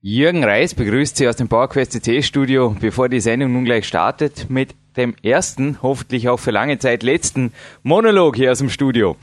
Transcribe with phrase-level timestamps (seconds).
[0.00, 4.48] Jürgen Reis begrüßt Sie aus dem PowerQuest CC Studio, bevor die Sendung nun gleich startet,
[4.48, 9.16] mit dem ersten, hoffentlich auch für lange Zeit letzten Monolog hier aus dem Studio.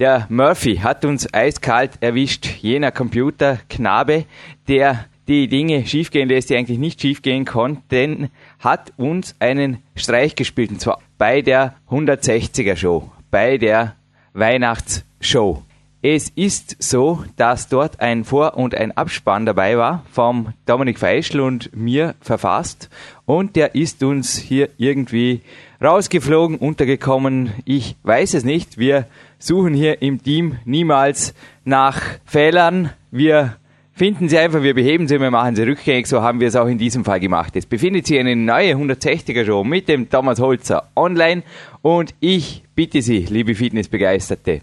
[0.00, 4.24] Der Murphy hat uns eiskalt erwischt, jener Computerknabe,
[4.66, 10.72] der die Dinge schiefgehen lässt, die eigentlich nicht schiefgehen konnten, hat uns einen Streich gespielt,
[10.72, 13.94] und zwar bei der 160er Show, bei der
[14.32, 15.62] Weihnachtsshow.
[16.08, 21.40] Es ist so, dass dort ein Vor- und ein Abspann dabei war vom Dominik Feischl
[21.40, 22.90] und mir verfasst
[23.24, 25.40] und der ist uns hier irgendwie
[25.82, 27.54] rausgeflogen, untergekommen.
[27.64, 28.78] Ich weiß es nicht.
[28.78, 29.08] Wir
[29.40, 31.34] suchen hier im Team niemals
[31.64, 32.92] nach Fehlern.
[33.10, 33.56] Wir
[33.92, 36.06] finden sie einfach, wir beheben sie, wir machen sie rückgängig.
[36.06, 37.56] So haben wir es auch in diesem Fall gemacht.
[37.56, 41.42] Es befindet sich eine neue 160er Show mit dem Thomas Holzer online
[41.82, 44.60] und ich bitte Sie, liebe Fitnessbegeisterte,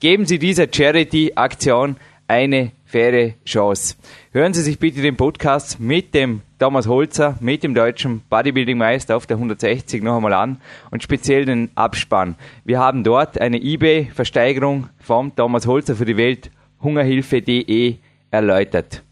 [0.00, 1.96] Geben Sie dieser Charity-Aktion
[2.26, 3.96] eine faire Chance.
[4.32, 9.26] Hören Sie sich bitte den Podcast mit dem Thomas Holzer, mit dem deutschen Bodybuilding-Meister auf
[9.26, 10.58] der 160 noch einmal an
[10.90, 12.36] und speziell den Abspann.
[12.64, 16.50] Wir haben dort eine eBay-Versteigerung vom Thomas Holzer für die Welt
[16.82, 17.96] Hungerhilfe.de
[18.30, 19.02] erläutert.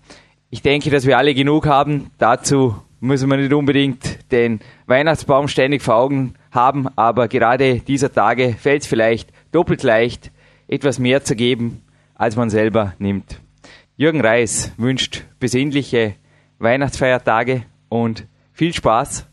[0.48, 2.10] Ich denke, dass wir alle genug haben.
[2.16, 8.56] Dazu müssen wir nicht unbedingt den Weihnachtsbaum ständig vor Augen haben, aber gerade dieser Tage
[8.58, 10.30] fällt es vielleicht doppelt leicht,
[10.68, 11.82] etwas mehr zu geben,
[12.14, 13.40] als man selber nimmt.
[13.96, 16.14] Jürgen Reis wünscht besinnliche
[16.58, 19.26] Weihnachtsfeiertage und viel Spaß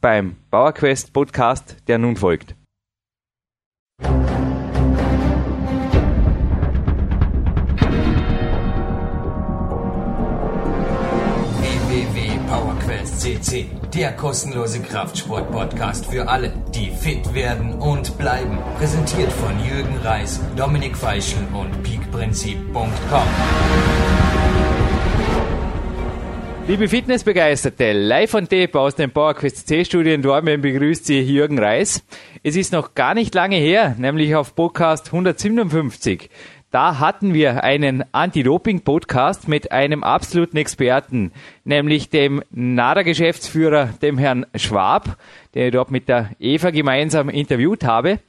[0.00, 2.54] beim Bauerquest Podcast, der nun folgt.
[13.04, 18.58] CC, der kostenlose Kraftsport-Podcast für alle, die fit werden und bleiben.
[18.78, 22.92] Präsentiert von Jürgen Reis, Dominik Feischl und peakprinzip.com.
[26.68, 32.04] Liebe Fitnessbegeisterte, live on tape aus dem PowerQuest C-Studio in Dortmund begrüßt Sie Jürgen Reis.
[32.44, 36.30] Es ist noch gar nicht lange her, nämlich auf Podcast 157.
[36.72, 41.30] Da hatten wir einen Anti-Doping-Podcast mit einem absoluten Experten,
[41.64, 45.18] nämlich dem NADA-Geschäftsführer, dem Herrn Schwab,
[45.54, 48.20] den ich dort mit der Eva gemeinsam interviewt habe.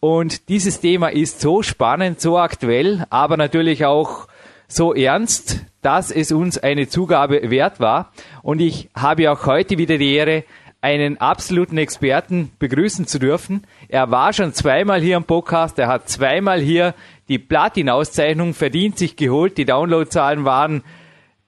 [0.00, 4.26] Und dieses Thema ist so spannend, so aktuell, aber natürlich auch
[4.66, 8.10] so ernst, dass es uns eine Zugabe wert war.
[8.42, 10.42] Und ich habe auch heute wieder die Ehre,
[10.82, 13.62] einen absoluten Experten begrüßen zu dürfen.
[13.88, 16.94] Er war schon zweimal hier am Podcast, er hat zweimal hier
[17.28, 19.58] die Platin-Auszeichnung verdient sich geholt.
[19.58, 20.82] Die Downloadzahlen waren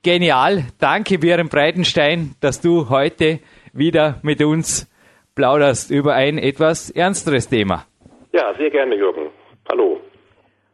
[0.03, 0.65] genial.
[0.79, 3.41] Danke, Björn Breitenstein, dass du heute
[3.73, 4.91] wieder mit uns
[5.34, 7.87] plauderst über ein etwas ernsteres Thema.
[8.33, 9.31] Ja, sehr gerne, Jürgen.
[9.69, 10.01] Hallo.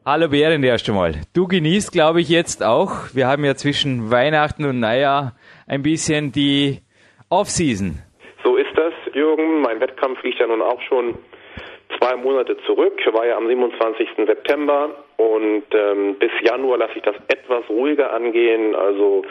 [0.04, 1.20] Hallo Bären erst einmal.
[1.34, 3.14] Du genießt, glaube ich, jetzt auch.
[3.14, 6.80] Wir haben ja zwischen Weihnachten und Neujahr ein bisschen die
[7.28, 7.98] Off-Season.
[8.42, 9.60] So ist das, Jürgen.
[9.60, 11.16] Mein Wettkampf liegt ja nun auch schon
[11.98, 14.08] zwei Monate zurück, war ja am 27.
[14.26, 19.22] September und ähm, bis Januar lasse ich das etwas ruhiger angehen, also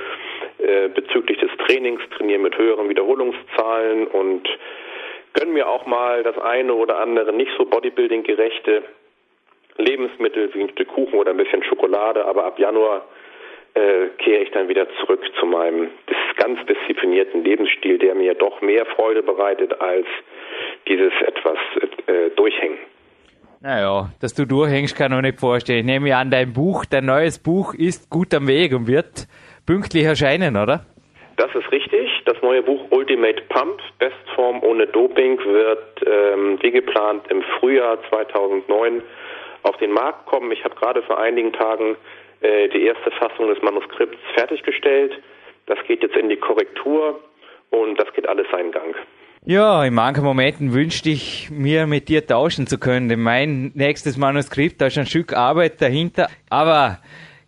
[0.57, 4.47] äh, bezüglich des Trainings, trainiere mit höheren Wiederholungszahlen und
[5.33, 8.83] gönne mir auch mal das eine oder andere nicht so Bodybuilding-gerechte
[9.77, 13.05] Lebensmittel wie ein Stück Kuchen oder ein bisschen Schokolade, aber ab Januar
[13.73, 15.89] äh, kehre ich dann wieder zurück zu meinem
[16.37, 20.07] ganz disziplinierten Lebensstil, der mir doch mehr Freude bereitet als
[20.87, 21.57] dieses etwas
[22.09, 22.77] äh, Durchhängen.
[23.61, 25.79] Naja, dass du durchhängst, kann ich noch nicht vorstellen.
[25.79, 29.27] Ich nehme an, dein Buch, dein neues Buch ist gut am Weg und wird
[29.65, 30.85] pünktlich erscheinen, oder?
[31.35, 32.09] Das ist richtig.
[32.25, 39.01] Das neue Buch Ultimate Pump, Bestform ohne Doping, wird ähm, wie geplant im Frühjahr 2009
[39.63, 40.51] auf den Markt kommen.
[40.51, 41.97] Ich habe gerade vor einigen Tagen
[42.41, 45.21] äh, die erste Fassung des Manuskripts fertiggestellt.
[45.65, 47.19] Das geht jetzt in die Korrektur
[47.71, 48.95] und das geht alles seinen Gang.
[49.49, 54.15] Ja, in manchen Momenten wünschte ich mir, mit dir tauschen zu können, denn mein nächstes
[54.15, 56.29] Manuskript, da ist ein Stück Arbeit dahinter.
[56.51, 56.99] Aber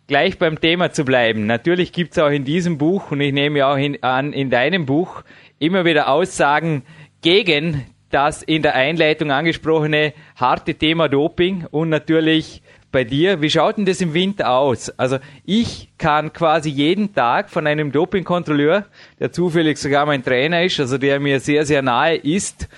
[0.08, 1.46] gleich beim Thema zu bleiben.
[1.46, 4.84] Natürlich gibt es auch in diesem Buch, und ich nehme auch in, an, in deinem
[4.84, 5.22] Buch,
[5.60, 6.82] immer wieder Aussagen
[7.20, 12.62] gegen das in der Einleitung angesprochene harte Thema Doping und natürlich
[12.92, 14.90] bei dir, wie schaut denn das im Winter aus?
[14.98, 18.84] Also ich kann quasi jeden Tag von einem Dopingkontrolleur,
[19.18, 22.68] der zufällig sogar mein Trainer ist, also der mir sehr, sehr nahe ist,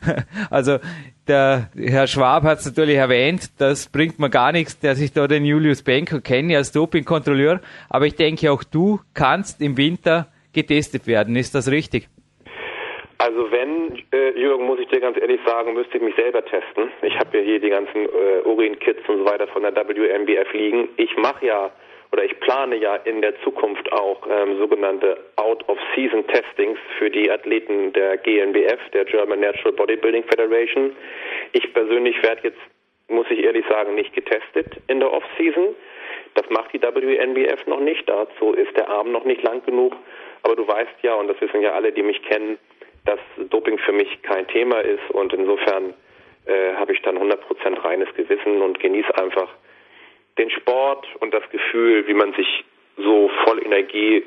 [0.50, 0.78] also
[1.28, 5.28] der Herr Schwab hat es natürlich erwähnt, das bringt mir gar nichts, dass ich da
[5.28, 11.06] den Julius Benko kenne als Dopingkontrolleur, aber ich denke auch du kannst im Winter getestet
[11.06, 12.08] werden, ist das richtig?
[13.20, 16.90] Also wenn, äh, Jürgen, muss ich dir ganz ehrlich sagen, müsste ich mich selber testen.
[17.02, 20.88] Ich habe ja hier die ganzen äh, Urin-Kits und so weiter von der WMBF liegen.
[20.96, 21.70] Ich mache ja
[22.12, 28.16] oder ich plane ja in der Zukunft auch ähm, sogenannte Out-of-Season-Testings für die Athleten der
[28.16, 30.96] GNBF, der German Natural Bodybuilding Federation.
[31.52, 32.60] Ich persönlich werde jetzt,
[33.08, 35.74] muss ich ehrlich sagen, nicht getestet in der Off-Season.
[36.36, 38.08] Das macht die WNBF noch nicht.
[38.08, 39.94] Dazu ist der Arm noch nicht lang genug.
[40.42, 42.58] Aber du weißt ja, und das wissen ja alle, die mich kennen,
[43.10, 45.94] dass Doping für mich kein Thema ist und insofern
[46.46, 47.36] äh, habe ich dann 100%
[47.84, 49.48] reines Gewissen und genieße einfach
[50.38, 52.64] den Sport und das Gefühl, wie man sich
[52.96, 54.22] so voll Energie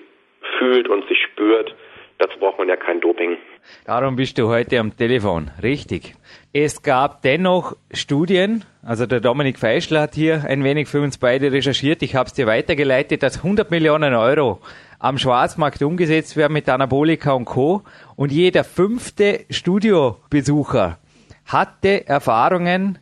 [0.57, 1.73] fühlt und sich spürt.
[2.17, 3.37] Dazu braucht man ja kein Doping.
[3.85, 5.49] Darum bist du heute am Telefon.
[5.61, 6.13] Richtig.
[6.51, 11.51] Es gab dennoch Studien, also der Dominik Feischler hat hier ein wenig für uns beide
[11.51, 12.03] recherchiert.
[12.03, 14.59] Ich habe es dir weitergeleitet, dass 100 Millionen Euro
[15.03, 17.81] am Schwarzmarkt umgesetzt werden mit Anabolika und Co.
[18.15, 20.97] Und jeder fünfte Studiobesucher
[21.45, 22.99] hatte Erfahrungen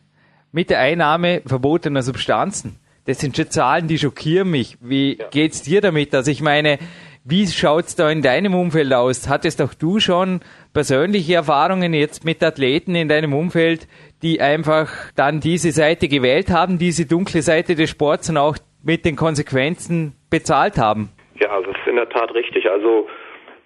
[0.50, 2.80] mit der Einnahme verbotener Substanzen.
[3.04, 4.78] Das sind schon Zahlen, die schockieren mich.
[4.80, 5.28] Wie ja.
[5.30, 6.12] geht's dir damit?
[6.12, 6.80] Also ich meine,
[7.24, 9.28] wie schaut's da in deinem Umfeld aus?
[9.28, 10.40] Hattest auch du schon
[10.72, 13.86] persönliche Erfahrungen jetzt mit Athleten in deinem Umfeld,
[14.22, 19.04] die einfach dann diese Seite gewählt haben, diese dunkle Seite des Sports und auch mit
[19.04, 21.10] den Konsequenzen bezahlt haben?
[21.42, 22.70] Ja, das ist in der Tat richtig.
[22.70, 23.08] Also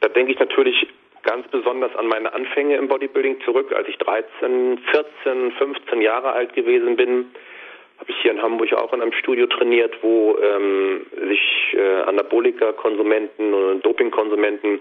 [0.00, 0.88] da denke ich natürlich
[1.22, 6.54] ganz besonders an meine Anfänge im Bodybuilding zurück, als ich 13, 14, 15 Jahre alt
[6.54, 7.26] gewesen bin
[7.98, 11.40] habe ich hier in Hamburg auch in einem Studio trainiert, wo ähm, sich
[11.72, 14.80] äh, Anabolika-Konsumenten und Doping-Konsumenten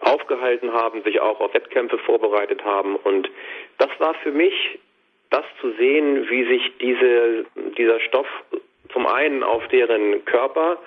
[0.00, 2.96] aufgehalten haben, sich auch auf Wettkämpfe vorbereitet haben.
[2.96, 3.30] Und
[3.78, 4.80] das war für mich
[5.30, 7.44] das zu sehen, wie sich diese,
[7.78, 8.26] dieser Stoff
[8.92, 10.78] zum einen auf deren Körper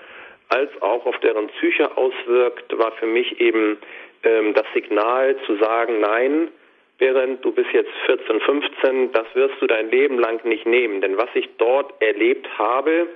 [0.49, 3.77] als auch auf deren Psyche auswirkt, war für mich eben
[4.23, 6.49] ähm, das Signal zu sagen, nein,
[6.97, 11.01] während du bist jetzt 14, 15, das wirst du dein Leben lang nicht nehmen.
[11.01, 13.07] Denn was ich dort erlebt habe,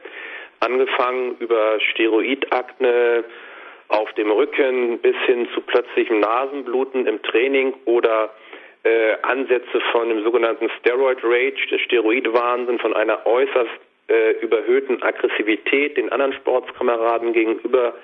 [0.60, 3.26] angefangen über Steroidakne
[3.90, 8.34] auf dem Rücken bis hin zu plötzlichem Nasenbluten im Training oder
[8.84, 13.72] äh, Ansätze von dem sogenannten Steroid Rage, der Steroidwahnsinn, von einer äußerst
[14.08, 17.96] äh, überhöhten Aggressivität den anderen Sportskameraden gegenüber,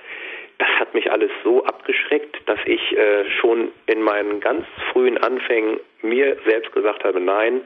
[0.59, 5.79] das hat mich alles so abgeschreckt, dass ich äh, schon in meinen ganz frühen Anfängen
[6.01, 7.61] mir selbst gesagt habe, nein,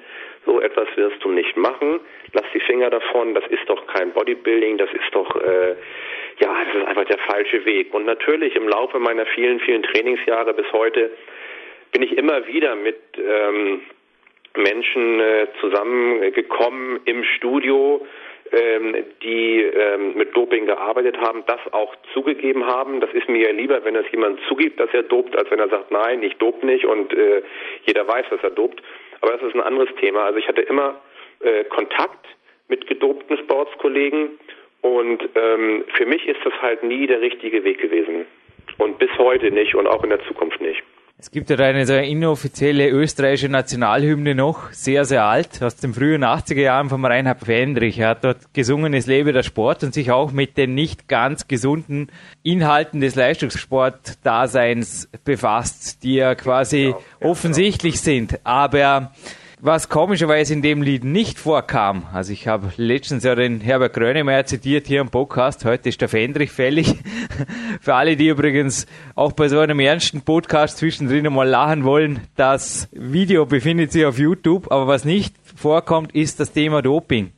[0.46, 2.00] so etwas wirst du nicht machen.
[2.34, 3.34] Lass die Finger davon.
[3.34, 4.78] Das ist doch kein Bodybuilding.
[4.78, 5.76] Das ist doch, äh,
[6.40, 7.94] ja, das ist einfach der falsche Weg.
[7.94, 11.12] Und natürlich im Laufe meiner vielen, vielen Trainingsjahre bis heute
[11.92, 13.82] bin ich immer wieder mit ähm,
[14.56, 18.06] Menschen äh, zusammengekommen im Studio,
[18.52, 23.02] ähm, die ähm, mit Doping gearbeitet haben, das auch zugegeben haben.
[23.02, 25.70] Das ist mir ja lieber, wenn es jemand zugibt, dass er dopt, als wenn er
[25.70, 27.42] sagt, nein, ich dope nicht und äh,
[27.86, 28.82] jeder weiß, dass er dopt.
[29.22, 30.26] Aber das ist ein anderes Thema.
[30.26, 31.02] Also ich hatte immer
[31.40, 32.28] äh, Kontakt
[32.68, 34.38] mit gedopten Sportskollegen
[34.82, 38.26] und ähm, für mich ist das halt nie der richtige Weg gewesen.
[38.78, 40.84] Und bis heute nicht und auch in der Zukunft nicht.
[41.18, 46.24] Es gibt ja eine so inoffizielle österreichische Nationalhymne noch, sehr, sehr alt, aus den frühen
[46.24, 48.00] 80er Jahren von Reinhard Fendrich.
[48.00, 51.48] Er hat dort gesungen, es lebe der Sport und sich auch mit den nicht ganz
[51.48, 52.10] gesunden
[52.42, 58.04] Inhalten des Leistungssport-Daseins befasst, die ja quasi genau, offensichtlich genau.
[58.04, 58.40] sind.
[58.44, 59.14] Aber
[59.64, 62.06] was komischerweise in dem Lied nicht vorkam.
[62.12, 65.64] Also ich habe letztens ja den Herbert Grönemeyer zitiert hier im Podcast.
[65.64, 66.96] Heute ist der Fendrich fällig.
[67.80, 72.90] Für alle, die übrigens auch bei so einem ernsten Podcast zwischendrin mal lachen wollen, das
[72.92, 74.70] Video befindet sich auf YouTube.
[74.70, 77.32] Aber was nicht vorkommt, ist das Thema Doping.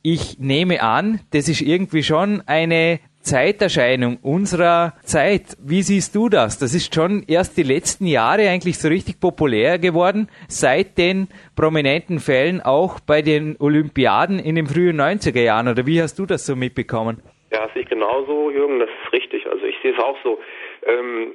[0.00, 5.56] Ich nehme an, das ist irgendwie schon eine Zeiterscheinung unserer Zeit.
[5.62, 6.58] Wie siehst du das?
[6.58, 12.18] Das ist schon erst die letzten Jahre eigentlich so richtig populär geworden, seit den prominenten
[12.18, 15.68] Fällen auch bei den Olympiaden in den frühen 90er Jahren.
[15.68, 17.22] Oder wie hast du das so mitbekommen?
[17.52, 19.46] Ja, sehe ich genauso, Jürgen, das ist richtig.
[19.46, 20.38] Also ich sehe es auch so.
[20.86, 21.34] Ähm,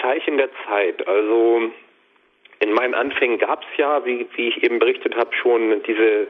[0.00, 1.06] Zeichen der Zeit.
[1.06, 1.70] Also
[2.60, 6.28] in meinen Anfängen gab es ja, wie, wie ich eben berichtet habe, schon diese,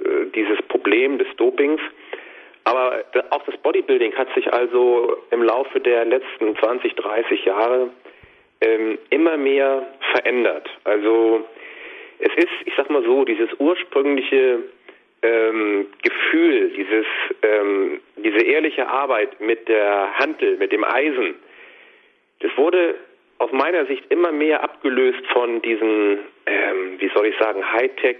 [0.00, 1.80] äh, dieses Problem des Dopings.
[2.64, 7.90] Aber auch das Bodybuilding hat sich also im Laufe der letzten 20, 30 Jahre
[8.62, 10.68] ähm, immer mehr verändert.
[10.84, 11.44] Also
[12.18, 14.60] es ist, ich sag mal so, dieses ursprüngliche
[15.22, 17.06] ähm, Gefühl, dieses,
[17.42, 21.34] ähm, diese ehrliche Arbeit mit der Hantel, mit dem Eisen,
[22.40, 22.94] das wurde
[23.38, 28.18] aus meiner Sicht immer mehr abgelöst von diesen, ähm, wie soll ich sagen, Hightech,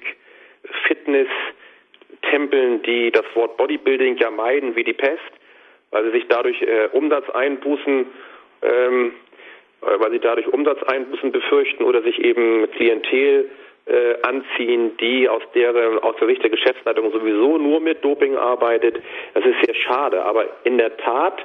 [0.87, 1.29] Fitness,
[2.23, 5.21] Tempeln, die das Wort Bodybuilding ja meiden wie die Pest,
[5.91, 8.07] weil sie sich dadurch äh, Umsatzeinbußen,
[8.63, 9.13] ähm,
[9.83, 13.51] äh, weil sie dadurch Umsatzeinbußen befürchten oder sich eben Klientel
[13.87, 19.03] äh, anziehen, die aus der, aus der Sicht der Geschäftsleitung sowieso nur mit Doping arbeitet.
[19.35, 20.25] Das ist sehr schade.
[20.25, 21.45] Aber in der Tat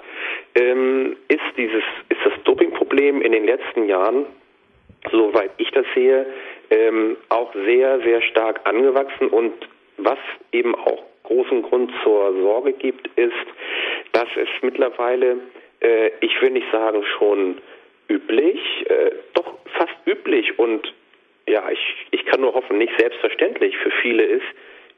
[0.56, 4.26] ähm, ist dieses, ist das Dopingproblem in den letzten Jahren,
[5.12, 6.26] soweit ich das sehe,
[6.70, 9.54] ähm, auch sehr, sehr stark angewachsen und
[10.04, 10.20] was
[10.52, 13.34] eben auch großen Grund zur Sorge gibt, ist,
[14.14, 15.38] dass es mittlerweile,
[15.82, 17.58] äh, ich will nicht sagen schon
[18.08, 20.94] üblich, äh, doch fast üblich und
[21.48, 24.46] ja, ich, ich kann nur hoffen, nicht selbstverständlich für viele ist,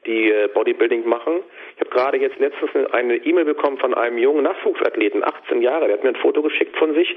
[0.05, 1.43] die äh, Bodybuilding machen.
[1.75, 5.98] Ich habe gerade jetzt letztens eine E-Mail bekommen von einem jungen Nachwuchsathleten, 18 Jahre, der
[5.98, 7.15] hat mir ein Foto geschickt von sich,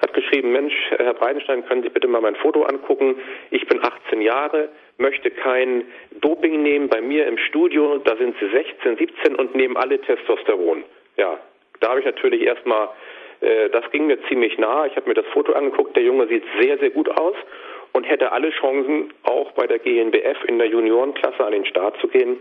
[0.00, 3.16] hat geschrieben, Mensch, Herr Breitenstein, können Sie bitte mal mein Foto angucken?
[3.50, 5.84] Ich bin 18 Jahre, möchte kein
[6.20, 10.84] Doping nehmen bei mir im Studio, da sind Sie 16, 17 und nehmen alle Testosteron.
[11.16, 11.38] Ja,
[11.80, 12.88] da habe ich natürlich erstmal,
[13.40, 14.86] äh, das ging mir ziemlich nah.
[14.86, 17.36] Ich habe mir das Foto angeguckt, der Junge sieht sehr, sehr gut aus
[17.92, 22.08] und hätte alle Chancen, auch bei der GNBF in der Juniorenklasse an den Start zu
[22.08, 22.38] gehen.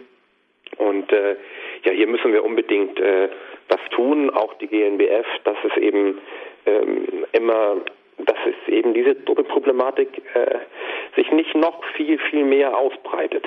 [0.78, 1.36] Und äh,
[1.84, 3.30] ja, hier müssen wir unbedingt äh,
[3.68, 6.20] was tun, auch die GNBF, dass es eben
[6.66, 7.78] ähm, immer,
[8.20, 10.60] dass es eben diese Problematik äh,
[11.16, 13.44] sich nicht noch viel, viel mehr ausbreitet.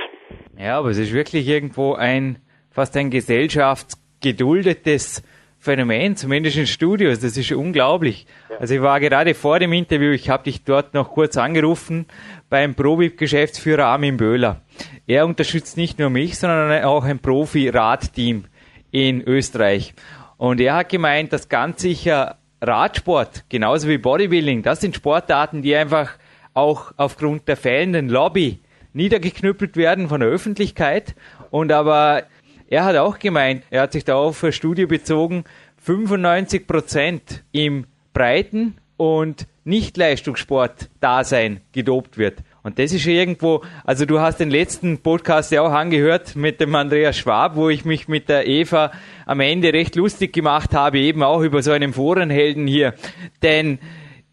[0.58, 2.38] Ja, aber es ist wirklich irgendwo ein
[2.70, 5.22] fast ein gesellschaftsgeduldetes
[5.58, 7.20] Phänomen, zumindest in Studios.
[7.20, 8.26] Das ist unglaublich.
[8.50, 8.56] Ja.
[8.58, 12.06] Also ich war gerade vor dem Interview, ich habe dich dort noch kurz angerufen
[12.50, 14.60] beim Probi-Geschäftsführer Armin Böhler.
[15.06, 18.44] Er unterstützt nicht nur mich, sondern auch ein Profi-Radteam
[18.90, 19.94] in Österreich.
[20.36, 25.74] Und er hat gemeint, dass ganz sicher Radsport, genauso wie Bodybuilding, das sind Sportarten, die
[25.74, 26.18] einfach
[26.54, 28.60] auch aufgrund der fehlenden Lobby
[28.92, 31.14] niedergeknüppelt werden von der Öffentlichkeit.
[31.50, 32.22] Und aber
[32.68, 35.44] er hat auch gemeint, er hat sich da auf eine Studie bezogen,
[35.82, 42.38] 95 Prozent im Breiten- und Nicht-Leistungssport-Dasein gedopt wird.
[42.62, 46.74] Und das ist irgendwo, also du hast den letzten Podcast ja auch angehört mit dem
[46.74, 48.92] Andreas Schwab, wo ich mich mit der Eva
[49.26, 52.94] am Ende recht lustig gemacht habe, eben auch über so einen Forenhelden hier.
[53.42, 53.78] Denn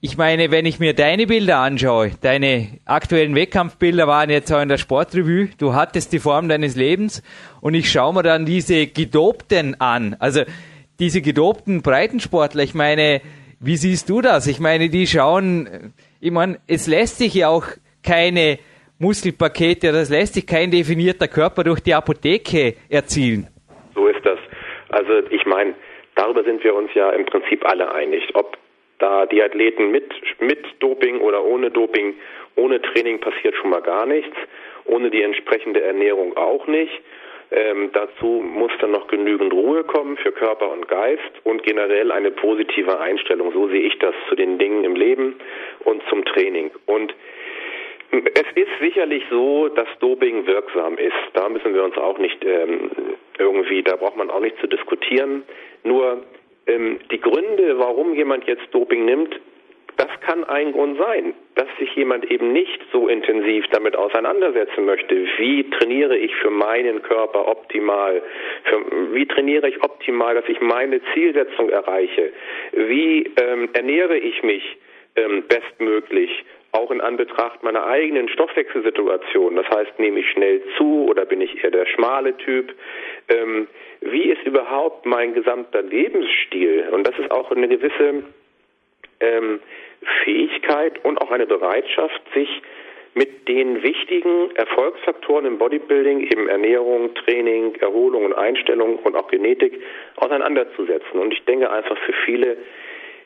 [0.04, 4.68] ich meine, wenn ich mir deine Bilder anschaue, deine aktuellen Wettkampfbilder waren jetzt auch in
[4.68, 7.22] der Sportrevue, du hattest die Form deines Lebens
[7.62, 10.16] und ich schaue mir dann diese Gedopten an.
[10.20, 10.42] Also
[11.00, 13.22] diese gedopten Breitensportler, ich meine,
[13.60, 14.48] wie siehst du das?
[14.48, 17.66] Ich meine, die schauen, ich meine, es lässt sich ja auch
[18.04, 18.58] keine
[18.98, 23.48] Muskelpakete es lässt sich kein definierter Körper durch die Apotheke erzielen.
[23.94, 24.40] So ist das.
[24.90, 25.76] Also ich meine,
[26.16, 28.24] darüber sind wir uns ja im Prinzip alle einig.
[28.34, 28.58] Ob
[29.28, 32.16] die Athleten mit, mit Doping oder ohne Doping,
[32.56, 34.36] ohne Training passiert schon mal gar nichts,
[34.86, 37.02] ohne die entsprechende Ernährung auch nicht.
[37.54, 42.32] Ähm, dazu muss dann noch genügend Ruhe kommen für Körper und Geist und generell eine
[42.32, 43.52] positive Einstellung.
[43.52, 45.36] So sehe ich das zu den Dingen im Leben
[45.84, 46.72] und zum Training.
[46.86, 47.14] Und
[48.12, 51.14] es ist sicherlich so, dass Doping wirksam ist.
[51.34, 52.90] Da müssen wir uns auch nicht ähm,
[53.38, 55.44] irgendwie, da braucht man auch nicht zu diskutieren.
[55.84, 56.24] Nur
[56.68, 59.40] ähm, die Gründe, warum jemand jetzt Doping nimmt,
[59.98, 65.28] das kann ein Grund sein, dass sich jemand eben nicht so intensiv damit auseinandersetzen möchte.
[65.38, 68.22] Wie trainiere ich für meinen Körper optimal?
[68.64, 72.32] Für, wie trainiere ich optimal, dass ich meine Zielsetzung erreiche?
[72.72, 74.64] Wie ähm, ernähre ich mich
[75.18, 76.46] ähm, bestmöglich?
[76.74, 79.56] Auch in Anbetracht meiner eigenen Stoffwechselsituation.
[79.56, 82.74] Das heißt, nehme ich schnell zu oder bin ich eher der schmale Typ?
[83.28, 83.68] Ähm,
[84.00, 86.88] wie ist überhaupt mein gesamter Lebensstil?
[86.92, 88.24] Und das ist auch eine gewisse
[89.20, 89.60] ähm,
[90.24, 92.62] Fähigkeit und auch eine Bereitschaft, sich
[93.14, 99.82] mit den wichtigen Erfolgsfaktoren im Bodybuilding, eben Ernährung, Training, Erholung und Einstellung und auch Genetik
[100.16, 101.20] auseinanderzusetzen.
[101.20, 102.58] Und ich denke einfach für viele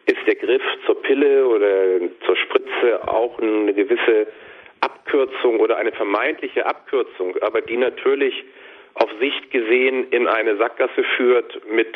[0.06, 4.28] ist der Griff zur Pille oder zur Spritze auch eine gewisse
[4.82, 8.44] Abkürzung oder eine vermeintliche Abkürzung, aber die natürlich
[8.94, 11.96] auf Sicht gesehen in eine Sackgasse führt mit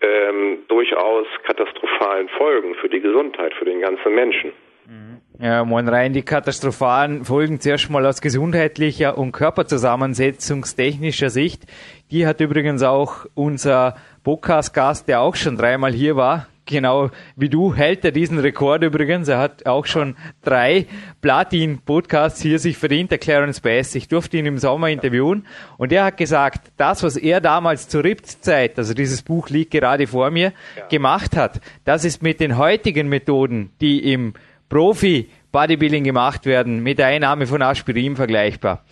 [0.00, 4.52] ähm, durchaus katastrophalen Folgen für die Gesundheit, für den ganzen Menschen.
[4.86, 5.20] Mhm.
[5.42, 11.62] Ja, man rein die katastrophalen Folgen zuerst mal aus gesundheitlicher und körperzusammensetzungstechnischer Sicht.
[12.10, 17.74] Die hat übrigens auch unser Podcast-Gast, der auch schon dreimal hier war, genau wie du
[17.74, 19.28] hält er diesen Rekord übrigens.
[19.28, 20.86] Er hat auch schon drei
[21.20, 23.94] Platin-Podcasts hier sich verdient, der Clarence Bass.
[23.94, 25.46] Ich durfte ihn im Sommer interviewen
[25.76, 30.06] und er hat gesagt, das, was er damals zur RIPT-Zeit, also dieses Buch liegt gerade
[30.06, 30.86] vor mir, ja.
[30.86, 34.34] gemacht hat, das ist mit den heutigen Methoden, die im
[34.68, 38.84] Profi Bodybuilding gemacht werden, mit der Einnahme von Aspirin vergleichbar.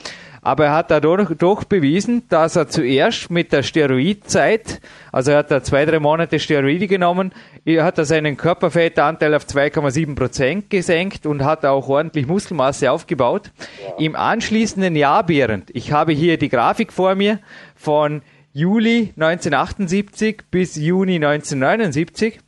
[0.49, 4.81] Aber er hat dadurch doch bewiesen, dass er zuerst mit der Steroidzeit,
[5.13, 7.33] also er hat da zwei, drei Monate Steroide genommen,
[7.67, 13.51] er hat da seinen Körperfettanteil auf 2,7 Prozent gesenkt und hat auch ordentlich Muskelmasse aufgebaut.
[13.59, 14.07] Ja.
[14.07, 17.41] Im anschließenden Jahr, Behrend, ich habe hier die Grafik vor mir
[17.77, 18.23] von
[18.55, 22.41] Juli 1978 bis Juni 1979,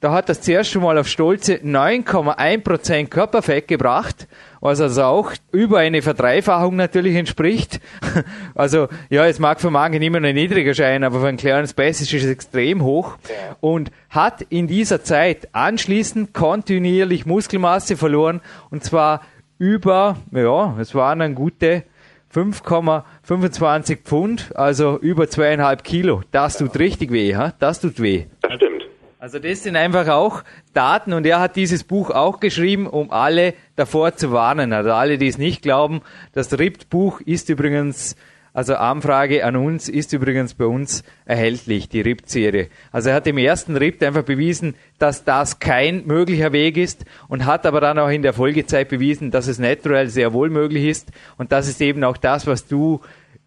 [0.00, 4.26] da hat das zuerst schon mal auf stolze 9,1% Körperfett gebracht,
[4.62, 7.80] was also auch über eine Verdreifachung natürlich entspricht.
[8.54, 12.02] Also ja, es mag für manchen immer noch niedriger scheinen, aber für einen kleinen Space
[12.02, 13.16] ist es extrem hoch.
[13.60, 18.40] Und hat in dieser Zeit anschließend kontinuierlich Muskelmasse verloren
[18.70, 19.22] und zwar
[19.58, 21.84] über, ja, es waren eine gute
[22.32, 26.22] 5,25 Pfund, also über zweieinhalb Kilo.
[26.30, 27.54] Das tut richtig weh, ha?
[27.58, 28.26] Das tut weh.
[28.42, 28.81] Das stimmt.
[29.22, 30.42] Also das sind einfach auch
[30.74, 34.72] Daten und er hat dieses Buch auch geschrieben, um alle davor zu warnen.
[34.72, 36.02] Also alle, die es nicht glauben,
[36.32, 38.16] das RIPT-Buch ist übrigens,
[38.52, 42.68] also Anfrage an uns, ist übrigens bei uns erhältlich, die RIPT-Serie.
[42.90, 47.46] Also er hat im ersten RIPT einfach bewiesen, dass das kein möglicher Weg ist und
[47.46, 51.12] hat aber dann auch in der Folgezeit bewiesen, dass es natural sehr wohl möglich ist
[51.36, 53.00] und das ist eben auch das, was du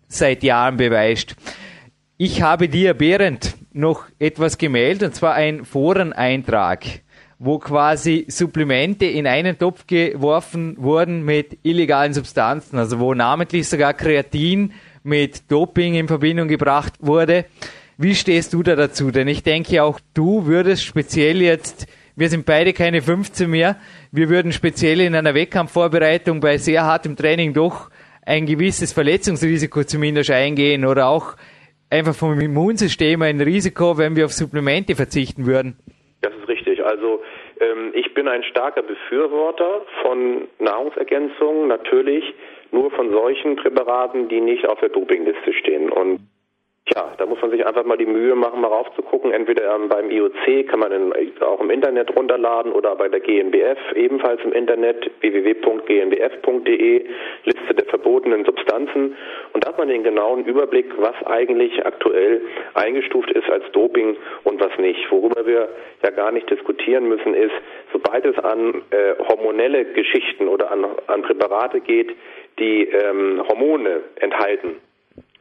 [0.07, 1.35] seit Jahren beweist.
[2.15, 6.85] Ich habe dir, Behrend, noch etwas gemeldet, und zwar ein Foreneintrag,
[7.37, 13.93] wo quasi Supplemente in einen Topf geworfen wurden mit illegalen Substanzen, also wo namentlich sogar
[13.93, 14.71] Kreatin
[15.03, 17.45] mit Doping in Verbindung gebracht wurde.
[17.97, 19.11] Wie stehst du da dazu?
[19.11, 23.75] Denn ich denke auch du würdest speziell jetzt, wir sind beide keine 15 mehr,
[24.11, 27.89] wir würden speziell in einer Wettkampfvorbereitung bei sehr hartem Training doch
[28.25, 31.35] ein gewisses Verletzungsrisiko zumindest eingehen oder auch
[31.89, 35.77] einfach vom Immunsystem ein Risiko, wenn wir auf Supplemente verzichten würden?
[36.21, 36.83] Das ist richtig.
[36.83, 37.21] Also
[37.59, 42.23] ähm, ich bin ein starker Befürworter von Nahrungsergänzungen, natürlich
[42.71, 45.89] nur von solchen Präparaten, die nicht auf der Dopingliste stehen.
[45.89, 46.19] Und
[46.87, 49.31] Tja, da muss man sich einfach mal die Mühe machen, mal raufzugucken.
[49.31, 53.79] Entweder ähm, beim IOC kann man in, auch im Internet runterladen oder bei der GNBF
[53.95, 57.05] ebenfalls im Internet www.gnbf.de
[57.43, 59.17] Liste der verbotenen Substanzen.
[59.53, 62.43] Und da hat man den genauen Überblick, was eigentlich aktuell
[62.75, 65.09] eingestuft ist als Doping und was nicht.
[65.09, 65.69] Worüber wir
[66.03, 67.55] ja gar nicht diskutieren müssen, ist,
[67.93, 72.15] sobald es an äh, hormonelle Geschichten oder an, an Präparate geht,
[72.59, 74.75] die ähm, Hormone enthalten,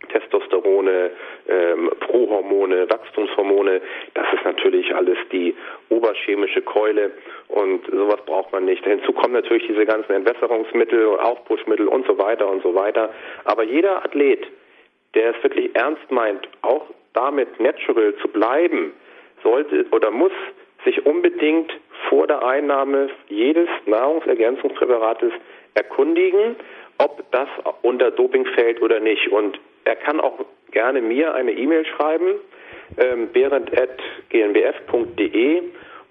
[0.07, 1.11] Testosterone,
[1.49, 3.81] ähm, Prohormone, Wachstumshormone.
[4.14, 5.55] Das ist natürlich alles die
[5.88, 7.12] oberchemische Keule
[7.49, 8.85] und sowas braucht man nicht.
[8.85, 13.11] Hinzu kommen natürlich diese ganzen Entwässerungsmittel, Aufpushmittel und so weiter und so weiter.
[13.45, 14.47] Aber jeder Athlet,
[15.14, 18.93] der es wirklich ernst meint, auch damit natural zu bleiben,
[19.43, 20.33] sollte oder muss
[20.85, 21.73] sich unbedingt
[22.09, 25.33] vor der Einnahme jedes Nahrungsergänzungspräparates
[25.75, 26.57] erkundigen,
[26.99, 27.49] ob das
[27.83, 29.29] unter Doping fällt oder nicht.
[29.29, 30.38] Und er kann auch
[30.70, 32.35] gerne mir eine E-Mail schreiben,
[32.99, 35.62] ähm, berend.gnbf.de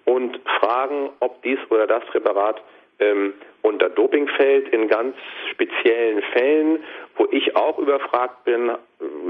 [0.05, 2.61] und fragen, ob dies oder das Präparat
[2.99, 5.15] ähm, unter Doping fällt in ganz
[5.51, 6.83] speziellen Fällen,
[7.15, 8.71] wo ich auch überfragt bin.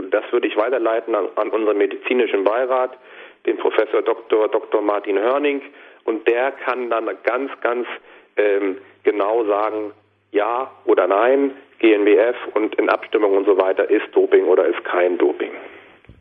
[0.10, 2.98] Das würde ich weiterleiten an, an unseren medizinischen Beirat,
[3.46, 4.48] den Professor Dr.
[4.48, 4.82] Dr.
[4.82, 5.62] Martin Hörning,
[6.06, 7.88] und der kann dann ganz, ganz
[8.36, 9.94] ähm, genau sagen,
[10.32, 15.18] ja oder nein, GNBF und in Abstimmung und so weiter, ist Doping oder ist kein
[15.18, 15.52] Doping.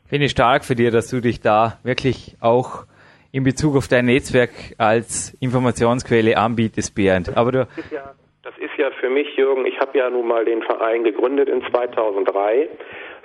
[0.08, 2.84] Finde ich stark für dir, dass du dich da wirklich auch
[3.30, 7.36] in Bezug auf dein Netzwerk als Informationsquelle anbietest, Bernd.
[7.36, 10.26] Aber du das ist, ja, das ist ja für mich, Jürgen, ich habe ja nun
[10.26, 12.68] mal den Verein gegründet in 2003.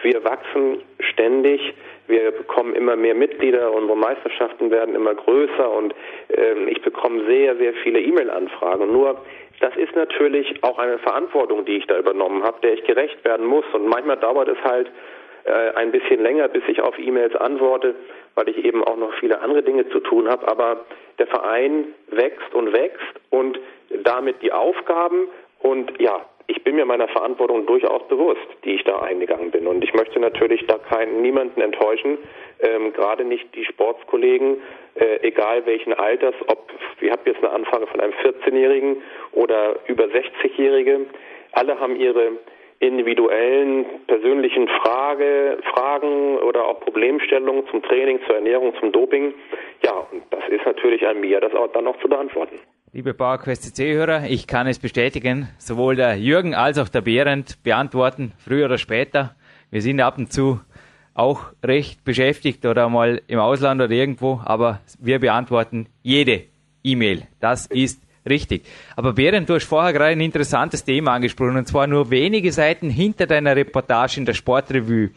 [0.01, 1.73] Wir wachsen ständig.
[2.07, 5.93] Wir bekommen immer mehr Mitglieder, unsere Meisterschaften werden immer größer und
[6.29, 8.91] äh, ich bekomme sehr, sehr viele E-Mail-Anfragen.
[8.91, 9.21] Nur
[9.59, 13.45] das ist natürlich auch eine Verantwortung, die ich da übernommen habe, der ich gerecht werden
[13.45, 13.65] muss.
[13.73, 14.89] Und manchmal dauert es halt
[15.43, 17.95] äh, ein bisschen länger, bis ich auf E-Mails antworte,
[18.35, 20.47] weil ich eben auch noch viele andere Dinge zu tun habe.
[20.47, 20.85] Aber
[21.19, 23.59] der Verein wächst und wächst und
[24.03, 25.27] damit die Aufgaben
[25.59, 29.67] und ja, ich bin mir meiner Verantwortung durchaus bewusst, die ich da eingegangen bin.
[29.67, 32.17] Und ich möchte natürlich da keinen, niemanden enttäuschen,
[32.61, 34.61] ähm, gerade nicht die Sportskollegen,
[34.95, 40.05] äh, egal welchen Alters, ob, ich habe jetzt eine Anfrage von einem 14-Jährigen oder über
[40.05, 41.07] 60-Jährige,
[41.51, 42.31] alle haben ihre
[42.79, 49.33] individuellen, persönlichen Frage, Fragen oder auch Problemstellungen zum Training, zur Ernährung, zum Doping.
[49.83, 52.59] Ja, und das ist natürlich an mir, das auch dann noch zu beantworten.
[52.97, 58.31] Liebe PowerQuest CC-Hörer, ich kann es bestätigen, sowohl der Jürgen als auch der Behrend beantworten,
[58.39, 59.35] früher oder später.
[59.69, 60.61] Wir sind ab und zu
[61.13, 66.45] auch recht beschäftigt oder mal im Ausland oder irgendwo, aber wir beantworten jede
[66.83, 67.27] E-Mail.
[67.39, 68.65] Das ist Richtig.
[68.97, 72.89] Aber Berend, du hast vorher gerade ein interessantes Thema angesprochen, und zwar nur wenige Seiten
[72.89, 75.11] hinter deiner Reportage in der Sportrevue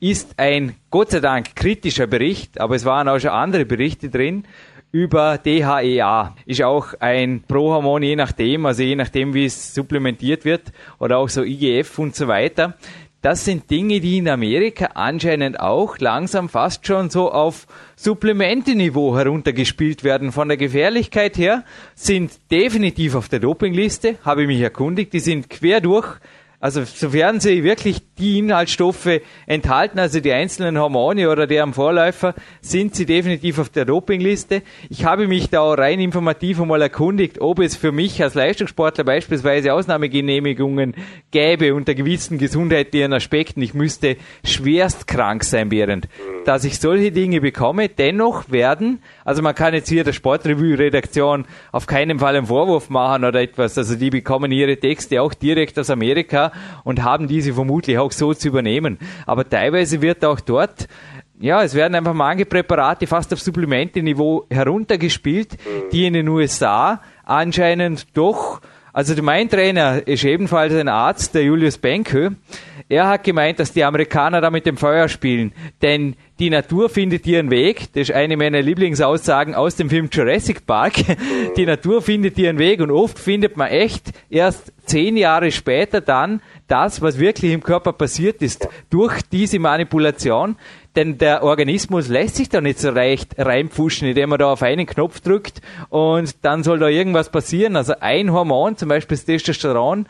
[0.00, 4.44] ist ein Gott sei Dank kritischer Bericht, aber es waren auch schon andere Berichte drin
[4.92, 6.34] über DHEA.
[6.46, 11.28] Ist auch ein Prohormon, je nachdem, also je nachdem, wie es supplementiert wird, oder auch
[11.28, 12.74] so IGF und so weiter.
[13.22, 20.04] Das sind Dinge, die in Amerika anscheinend auch langsam fast schon so auf Supplementeniveau heruntergespielt
[20.04, 20.32] werden.
[20.32, 25.50] Von der Gefährlichkeit her sind definitiv auf der Dopingliste, habe ich mich erkundigt, die sind
[25.50, 26.16] quer durch
[26.60, 32.94] also sofern sie wirklich die Inhaltsstoffe enthalten, also die einzelnen Hormone oder deren Vorläufer, sind
[32.94, 34.60] sie definitiv auf der Dopingliste.
[34.90, 39.72] Ich habe mich da rein informativ einmal erkundigt, ob es für mich als Leistungssportler beispielsweise
[39.72, 40.94] Ausnahmegenehmigungen
[41.30, 43.62] gäbe unter gewissen gesundheitlichen Aspekten.
[43.62, 46.08] Ich müsste schwerst krank sein während,
[46.44, 47.88] dass ich solche Dinge bekomme.
[47.88, 53.24] Dennoch werden, also man kann jetzt hier der Sportrevue-Redaktion auf keinen Fall einen Vorwurf machen
[53.24, 53.78] oder etwas.
[53.78, 56.50] Also die bekommen ihre Texte auch direkt aus Amerika
[56.82, 58.98] und haben diese vermutlich auch so zu übernehmen.
[59.26, 60.88] Aber teilweise wird auch dort
[61.38, 65.56] ja, es werden einfach manche Präparate fast auf Supplementeniveau heruntergespielt,
[65.90, 68.60] die in den USA anscheinend doch,
[68.92, 72.36] also mein Trainer ist ebenfalls ein Arzt, der Julius Benke,
[72.90, 77.24] er hat gemeint, dass die Amerikaner da mit dem Feuer spielen, denn die Natur findet
[77.24, 77.92] ihren Weg.
[77.92, 80.94] Das ist eine meiner Lieblingsaussagen aus dem Film Jurassic Park.
[81.56, 86.40] Die Natur findet ihren Weg und oft findet man echt erst zehn Jahre später dann
[86.66, 90.56] das, was wirklich im Körper passiert ist, durch diese Manipulation.
[90.96, 94.86] Denn der Organismus lässt sich da nicht so leicht reinpfuschen, indem man da auf einen
[94.86, 97.76] Knopf drückt und dann soll da irgendwas passieren.
[97.76, 100.06] Also ein Hormon, zum Beispiel das Testosteron,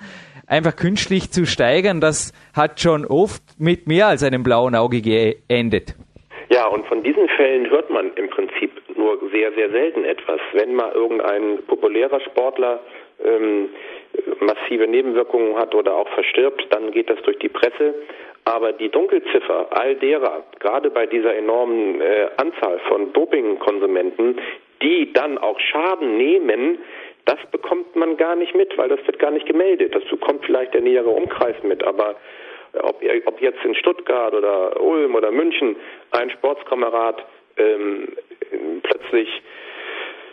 [0.46, 5.94] einfach künstlich zu steigern, das hat schon oft mit mehr als einem blauen Auge geendet.
[6.48, 10.40] Ja, und von diesen Fällen hört man im Prinzip nur sehr, sehr selten etwas.
[10.52, 12.80] Wenn mal irgendein populärer Sportler
[13.24, 13.68] ähm,
[14.40, 17.94] massive Nebenwirkungen hat oder auch verstirbt, dann geht das durch die Presse.
[18.44, 24.40] Aber die Dunkelziffer all derer, gerade bei dieser enormen äh, Anzahl von Dopingkonsumenten,
[24.82, 26.78] die dann auch Schaden nehmen,
[27.26, 29.94] das bekommt man gar nicht mit, weil das wird gar nicht gemeldet.
[29.94, 32.16] Das bekommt vielleicht der nähere Umkreis mit, aber
[32.82, 35.76] ob, ob jetzt in Stuttgart oder Ulm oder München
[36.12, 37.24] ein Sportskamerad
[37.56, 38.08] ähm,
[38.82, 39.28] plötzlich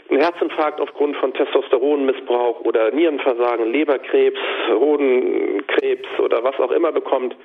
[0.09, 4.39] einen Herzinfarkt aufgrund von Testosteronmissbrauch oder Nierenversagen, Leberkrebs,
[4.69, 7.35] Hodenkrebs oder was auch immer bekommt,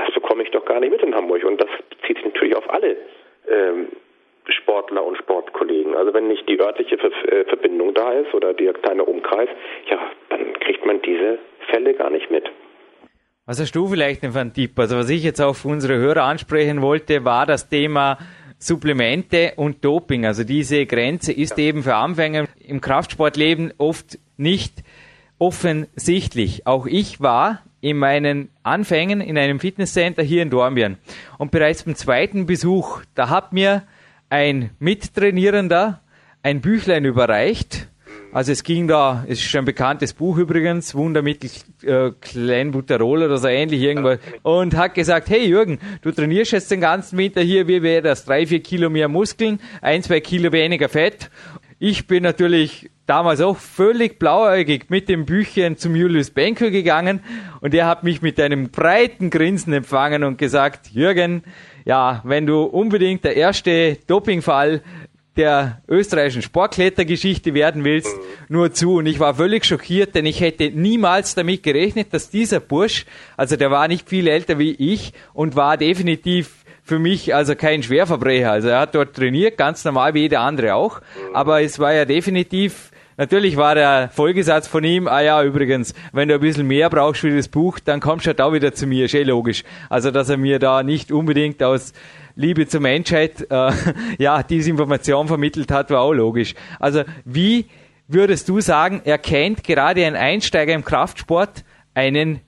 [0.00, 1.44] das bekomme ich doch gar nicht mit in Hamburg.
[1.44, 2.96] Und das bezieht sich natürlich auf alle
[3.48, 3.88] ähm,
[4.48, 5.94] Sportler und Sportkollegen.
[5.94, 9.48] Also wenn nicht die örtliche äh, Verbindung da ist oder der kleine Umkreis,
[9.88, 9.98] ja,
[10.30, 11.38] dann kriegt man diese
[11.70, 12.50] Fälle gar nicht mit.
[13.46, 14.78] Was hast du vielleicht für einen Tipp?
[14.78, 18.18] Also was ich jetzt auch für unsere Hörer ansprechen wollte, war das Thema
[18.58, 20.24] Supplemente und Doping.
[20.26, 21.64] Also diese Grenze ist ja.
[21.64, 24.74] eben für Anfänger im Kraftsportleben oft nicht
[25.38, 26.66] offensichtlich.
[26.66, 30.98] Auch ich war in meinen Anfängen in einem Fitnesscenter hier in Dornbirn.
[31.38, 33.84] Und bereits beim zweiten Besuch, da hat mir
[34.28, 36.00] ein Mittrainierender
[36.42, 37.88] ein Büchlein überreicht
[38.32, 41.50] also es ging da, es ist schon ein bekanntes Buch übrigens, Wundermittel
[41.82, 44.20] äh, Kleinbutterol oder so ähnlich irgendwas.
[44.42, 48.24] Und hat gesagt, hey Jürgen, du trainierst jetzt den ganzen Winter hier, wie wäre das?
[48.24, 51.28] Drei, vier Kilo mehr Muskeln, ein, zwei Kilo weniger Fett.
[51.82, 57.20] Ich bin natürlich damals auch völlig blauäugig mit dem Büchchen zum Julius Benko gegangen
[57.62, 61.42] und er hat mich mit einem breiten Grinsen empfangen und gesagt, Jürgen,
[61.86, 64.82] ja, wenn du unbedingt der erste Dopingfall
[65.38, 68.14] der österreichischen Sportklettergeschichte werden willst,
[68.48, 68.96] nur zu.
[68.96, 73.06] Und ich war völlig schockiert, denn ich hätte niemals damit gerechnet, dass dieser Bursch,
[73.38, 76.59] also der war nicht viel älter wie ich und war definitiv
[76.90, 78.50] für mich also kein Schwerverbrecher.
[78.50, 81.00] Also er hat dort trainiert, ganz normal wie jeder andere auch.
[81.32, 86.28] Aber es war ja definitiv Natürlich war der Folgesatz von ihm, ah ja, übrigens, wenn
[86.28, 88.86] du ein bisschen mehr brauchst für das Buch, dann kommst du halt auch wieder zu
[88.86, 89.62] mir, ist eh logisch.
[89.90, 91.92] Also, dass er mir da nicht unbedingt aus
[92.34, 93.72] Liebe zur Menschheit, äh,
[94.18, 96.54] ja, diese Information vermittelt hat, war auch logisch.
[96.78, 97.66] Also wie
[98.08, 102.40] würdest du sagen, erkennt gerade ein Einsteiger im Kraftsport einen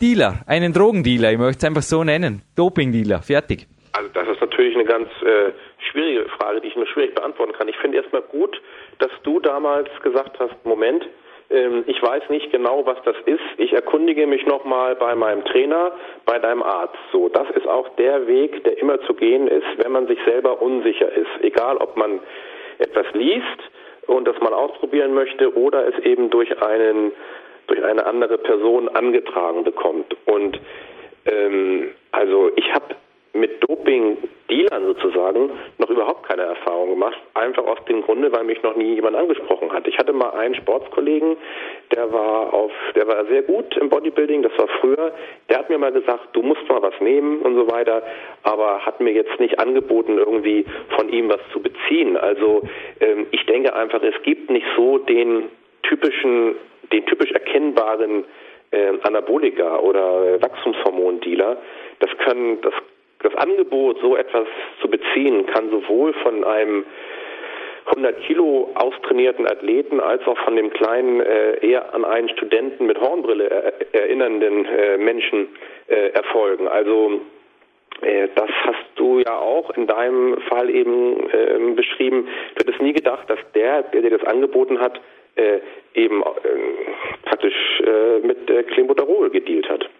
[0.00, 3.66] Dealer, einen Drogendealer, ich möchte es einfach so nennen, Dopingdealer, fertig.
[3.96, 5.52] Also das ist natürlich eine ganz äh,
[5.90, 7.68] schwierige Frage, die ich nur schwierig beantworten kann.
[7.68, 8.60] Ich finde erstmal gut,
[8.98, 11.06] dass du damals gesagt hast, Moment,
[11.50, 13.44] ähm, ich weiß nicht genau, was das ist.
[13.56, 15.92] Ich erkundige mich nochmal bei meinem Trainer,
[16.26, 16.98] bei deinem Arzt.
[17.12, 20.60] So, das ist auch der Weg, der immer zu gehen ist, wenn man sich selber
[20.60, 21.30] unsicher ist.
[21.42, 22.18] Egal, ob man
[22.78, 23.70] etwas liest
[24.08, 27.12] und das mal ausprobieren möchte oder es eben durch einen
[27.66, 30.14] durch eine andere Person angetragen bekommt.
[30.26, 30.60] Und
[31.24, 32.94] ähm, also ich habe
[33.34, 37.18] mit Doping-Dealern sozusagen noch überhaupt keine Erfahrung gemacht.
[37.34, 39.86] Einfach aus dem Grunde, weil mich noch nie jemand angesprochen hat.
[39.88, 41.36] Ich hatte mal einen Sportskollegen,
[41.92, 45.12] der war auf, der war sehr gut im Bodybuilding, das war früher.
[45.48, 48.02] Der hat mir mal gesagt, du musst mal was nehmen und so weiter,
[48.44, 50.64] aber hat mir jetzt nicht angeboten, irgendwie
[50.96, 52.16] von ihm was zu beziehen.
[52.16, 52.62] Also
[53.00, 55.50] ähm, ich denke einfach, es gibt nicht so den
[55.82, 56.54] typischen,
[56.92, 58.24] den typisch erkennbaren
[58.70, 61.58] äh, Anabolika oder Wachstumshormondealer.
[62.00, 62.74] Das können, das,
[63.24, 64.46] das Angebot, so etwas
[64.80, 66.84] zu beziehen, kann sowohl von einem
[67.86, 72.98] 100 Kilo austrainierten Athleten als auch von dem kleinen, äh, eher an einen Studenten mit
[73.00, 75.48] Hornbrille er, erinnernden äh, Menschen
[75.88, 76.66] äh, erfolgen.
[76.66, 77.20] Also
[78.00, 82.26] äh, das hast du ja auch in deinem Fall eben äh, beschrieben.
[82.54, 85.00] Du hättest nie gedacht, dass der, der dir das angeboten hat,
[85.36, 85.58] äh,
[85.94, 86.26] eben äh,
[87.24, 89.90] praktisch äh, mit äh, Clenbuterol gedealt hat.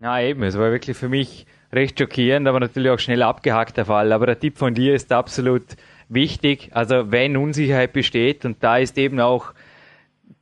[0.00, 0.42] Ja, eben.
[0.42, 4.12] Es war wirklich für mich recht schockierend, aber natürlich auch schnell abgehakt der Fall.
[4.12, 5.76] Aber der Tipp von dir ist absolut
[6.08, 6.70] wichtig.
[6.72, 9.52] Also wenn Unsicherheit besteht und da ist eben auch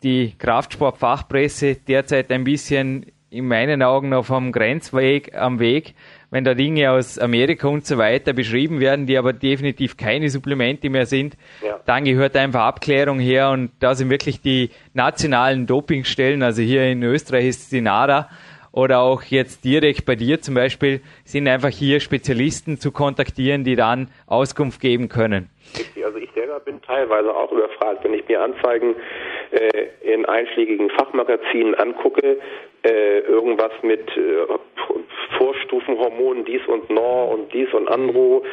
[0.02, 5.94] die Kraftsportfachpresse derzeit ein bisschen in meinen Augen noch vom Grenzweg am Weg,
[6.30, 10.88] wenn da Dinge aus Amerika und so weiter beschrieben werden, die aber definitiv keine Supplemente
[10.88, 11.80] mehr sind, ja.
[11.84, 17.02] dann gehört einfach Abklärung her und da sind wirklich die nationalen Dopingstellen, also hier in
[17.02, 18.28] Österreich ist die NADA
[18.74, 23.76] oder auch jetzt direkt bei dir zum Beispiel, sind einfach hier Spezialisten zu kontaktieren, die
[23.76, 25.48] dann Auskunft geben können.
[26.04, 28.96] Also ich selber bin teilweise auch überfragt, wenn ich mir Anzeigen
[29.52, 32.38] äh, in einschlägigen Fachmagazinen angucke,
[32.82, 34.46] äh, irgendwas mit äh,
[35.38, 38.44] Vorstufenhormonen, dies und Nor und dies und Andro.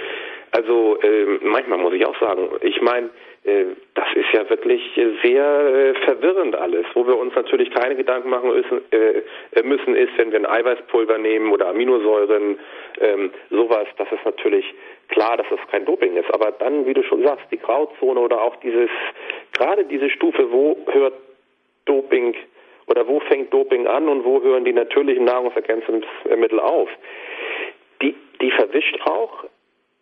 [0.51, 3.09] Also äh, manchmal muss ich auch sagen, ich meine,
[3.43, 4.81] das ist ja wirklich
[5.23, 6.85] sehr äh, verwirrend alles.
[6.93, 11.17] Wo wir uns natürlich keine Gedanken machen müssen, äh, müssen ist, wenn wir ein Eiweißpulver
[11.17, 12.59] nehmen oder Aminosäuren,
[12.99, 14.65] ähm, sowas, das ist natürlich
[15.07, 16.31] klar, dass das kein Doping ist.
[16.33, 18.89] Aber dann, wie du schon sagst, die Grauzone oder auch dieses,
[19.53, 21.15] gerade diese Stufe, wo hört
[21.85, 22.35] Doping
[22.85, 26.89] oder wo fängt Doping an und wo hören die natürlichen Nahrungsergänzungsmittel auf?
[28.03, 29.45] Die, die verwischt auch,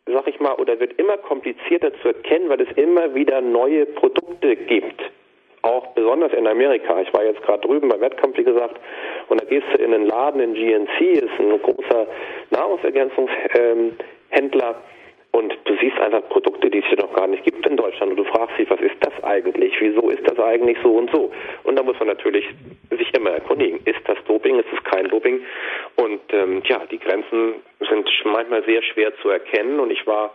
[0.05, 4.55] sag ich mal, oder wird immer komplizierter zu erkennen, weil es immer wieder neue Produkte
[4.55, 5.01] gibt.
[5.61, 7.01] Auch besonders in Amerika.
[7.01, 8.79] Ich war jetzt gerade drüben beim Wettkampf, wie gesagt,
[9.27, 12.07] und da gehst du in einen Laden in GNC, ist ein großer
[12.51, 13.99] Nahrungsergänzungshändler.
[14.31, 14.75] Ähm,
[15.31, 18.11] und du siehst einfach Produkte, die es hier noch gar nicht gibt in Deutschland.
[18.11, 19.73] Und du fragst dich, was ist das eigentlich?
[19.79, 21.31] Wieso ist das eigentlich so und so?
[21.63, 22.45] Und da muss man natürlich
[22.89, 23.79] sich immer erkundigen.
[23.85, 24.57] Ist das Doping?
[24.59, 25.41] Ist es kein Doping?
[25.97, 29.79] Und ähm, ja, die Grenzen sind manchmal sehr schwer zu erkennen.
[29.79, 30.33] Und ich war,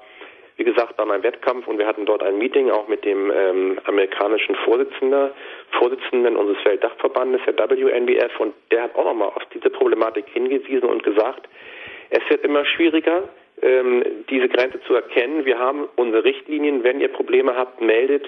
[0.56, 3.80] wie gesagt, bei meinem Wettkampf und wir hatten dort ein Meeting auch mit dem ähm,
[3.86, 5.32] amerikanischen Vorsitzender,
[5.72, 8.38] Vorsitzenden unseres Weltdachverbandes, der WNBF.
[8.38, 11.48] Und der hat auch nochmal auf diese Problematik hingewiesen und gesagt,
[12.10, 13.28] es wird immer schwieriger,
[13.64, 15.44] ähm, diese Grenze zu erkennen.
[15.44, 16.84] Wir haben unsere Richtlinien.
[16.84, 18.26] Wenn ihr Probleme habt, meldet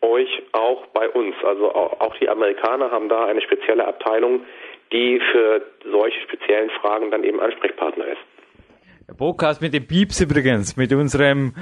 [0.00, 1.34] euch auch bei uns.
[1.44, 4.40] Also auch die Amerikaner haben da eine spezielle Abteilung,
[4.92, 8.20] die für solche speziellen Fragen dann eben Ansprechpartner ist.
[9.08, 11.54] Der Podcast mit dem Pieps übrigens, mit unserem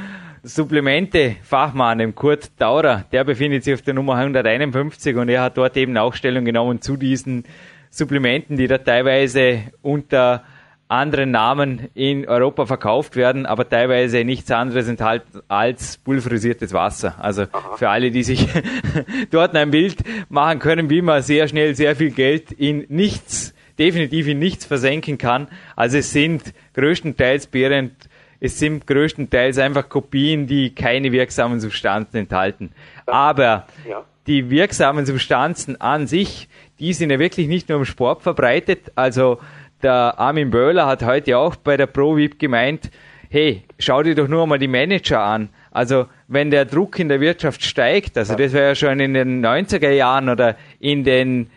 [0.42, 5.76] Supplemente-Fachmann, dem Kurt Daurer, der befindet sich auf der Nummer 151 und er hat dort
[5.76, 7.44] eben auch Stellung genommen zu diesen
[7.90, 10.44] Supplementen, die da teilweise unter
[10.88, 17.16] anderen Namen in Europa verkauft werden, aber teilweise nichts anderes enthalten als pulverisiertes Wasser.
[17.18, 17.77] Also Aha.
[17.77, 18.49] für alle, die sich
[19.31, 19.96] dort ein Bild
[20.29, 25.18] machen können, wie man sehr schnell sehr viel Geld in nichts, definitiv in nichts versenken
[25.18, 25.49] kann.
[25.75, 27.90] Also es sind größtenteils Beeren,
[28.38, 32.70] es sind größtenteils einfach Kopien, die keine wirksamen Substanzen enthalten.
[33.07, 34.05] Aber ja.
[34.29, 39.38] die wirksamen Substanzen an sich, die sind ja wirklich nicht nur im Sport verbreitet, also
[39.82, 42.90] der Armin Böhler hat heute auch bei der ProVip gemeint,
[43.28, 45.48] hey, schau dir doch nur mal die Manager an.
[45.70, 49.44] Also wenn der Druck in der Wirtschaft steigt, also das war ja schon in den
[49.44, 51.50] 90er Jahren oder in den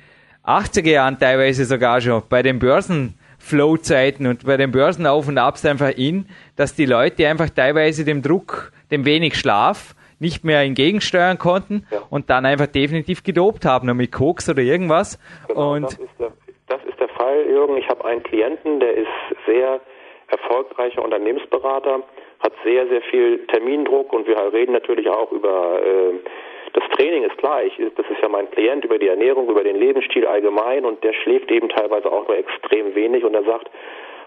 [0.45, 5.91] 80er Jahren teilweise sogar schon bei den Börsenflow-Zeiten und bei den Börsenauf und Abs einfach
[5.91, 11.85] in, dass die Leute einfach teilweise dem Druck, dem wenig Schlaf, nicht mehr entgegensteuern konnten
[11.91, 11.99] ja.
[12.09, 15.17] und dann einfach definitiv gedopt haben, nur mit Koks oder irgendwas.
[15.47, 16.31] Genau, und das ist der
[16.99, 17.77] der Fall, Jürgen.
[17.77, 19.07] Ich habe einen Klienten, der ist
[19.45, 19.79] sehr
[20.27, 22.03] erfolgreicher Unternehmensberater,
[22.43, 26.19] hat sehr, sehr viel Termindruck und wir reden natürlich auch über äh,
[26.73, 29.77] das Training ist klar, ich, das ist ja mein Klient über die Ernährung, über den
[29.77, 33.69] Lebensstil allgemein und der schläft eben teilweise auch nur extrem wenig und er sagt,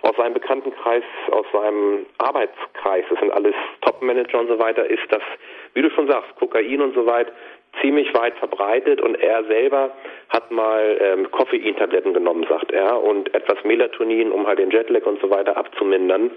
[0.02, 5.22] aus seinem Bekanntenkreis, aus seinem Arbeitskreis, das sind alles Top-Manager und so weiter, ist das,
[5.74, 7.30] wie du schon sagst, Kokain und so weiter,
[7.80, 9.90] ziemlich weit verbreitet und er selber
[10.28, 15.20] hat mal ähm, Koffeintabletten genommen, sagt er, und etwas Melatonin, um halt den Jetlag und
[15.20, 16.30] so weiter abzumindern.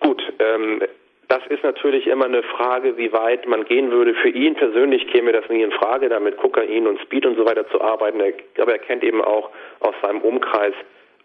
[0.00, 0.82] Gut, ähm,
[1.28, 4.14] das ist natürlich immer eine Frage, wie weit man gehen würde.
[4.14, 7.44] Für ihn persönlich käme das nie in Frage, da mit Kokain und Speed und so
[7.44, 8.20] weiter zu arbeiten.
[8.58, 10.72] Aber er kennt eben auch aus seinem Umkreis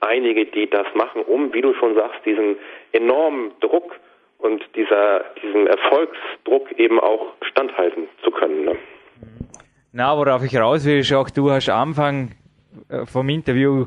[0.02, 2.58] einige, die das machen, um, wie du schon sagst, diesen
[2.92, 3.96] enormen Druck
[4.44, 8.66] und dieser, diesem Erfolgsdruck eben auch standhalten zu können.
[8.66, 8.76] Ne?
[9.94, 12.32] Na, worauf ich raus will, ist auch, du hast am Anfang
[12.90, 13.86] äh, vom Interview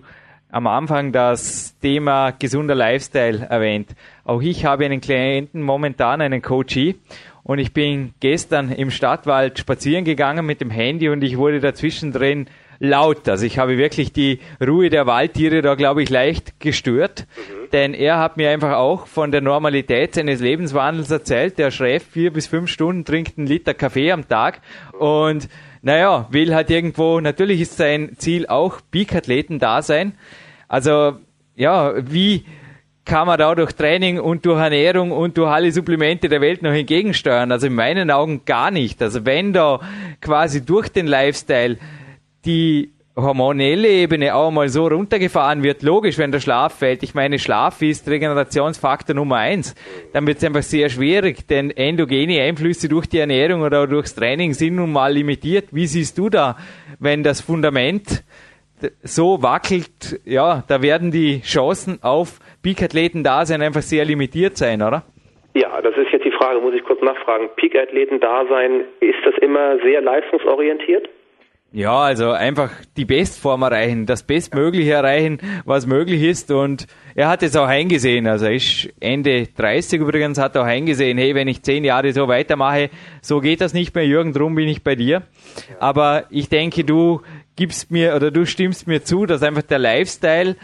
[0.51, 3.91] am Anfang das Thema gesunder Lifestyle erwähnt.
[4.25, 6.95] Auch ich habe einen Klienten, momentan einen Coachee,
[7.43, 12.11] und ich bin gestern im Stadtwald spazieren gegangen mit dem Handy und ich wurde dazwischen
[12.11, 13.29] drin laut.
[13.29, 17.27] Also ich habe wirklich die Ruhe der Waldtiere da, glaube ich, leicht gestört.
[17.37, 17.71] Mhm.
[17.73, 21.59] Denn er hat mir einfach auch von der Normalität seines Lebenswandels erzählt.
[21.59, 24.61] Der schläft vier bis fünf Stunden, trinkt einen Liter Kaffee am Tag
[24.99, 25.49] und
[25.83, 30.15] naja, will halt irgendwo, natürlich ist sein Ziel auch Peak-Athleten da sein.
[30.67, 31.19] Also,
[31.55, 32.45] ja, wie
[33.05, 36.73] kann man da durch Training und durch Ernährung und durch alle Supplemente der Welt noch
[36.73, 37.53] entgegensteuern?
[37.53, 39.01] Also in meinen Augen gar nicht.
[39.01, 39.81] Also wenn da
[40.21, 41.79] quasi durch den Lifestyle
[42.47, 47.03] die hormonelle Ebene auch mal so runtergefahren wird, logisch, wenn der Schlaf fällt.
[47.03, 49.75] Ich meine, Schlaf ist Regenerationsfaktor Nummer eins.
[50.13, 54.53] Dann wird es einfach sehr schwierig, denn endogene Einflüsse durch die Ernährung oder durchs Training
[54.53, 55.69] sind nun mal limitiert.
[55.73, 56.57] Wie siehst du da,
[57.01, 58.23] wenn das Fundament
[59.03, 64.83] so wackelt, ja, da werden die Chancen auf Peak-Athleten da sein einfach sehr limitiert sein,
[64.83, 65.05] oder?
[65.55, 67.49] Ja, das ist jetzt die Frage, muss ich kurz nachfragen.
[67.57, 71.09] Peak-Athleten da sein, ist das immer sehr leistungsorientiert?
[71.77, 76.51] Ja, also einfach die Bestform erreichen, das Bestmögliche erreichen, was möglich ist.
[76.51, 78.27] Und er hat es auch eingesehen.
[78.27, 82.29] Also er ist Ende 30 übrigens, hat auch eingesehen, hey, wenn ich zehn Jahre so
[82.29, 82.89] weitermache,
[83.21, 84.07] so geht das nicht mehr.
[84.07, 85.25] Jürgen, drum bin ich bei dir.
[85.79, 87.21] Aber ich denke, du
[87.57, 90.57] gibst mir oder du stimmst mir zu, dass einfach der Lifestyle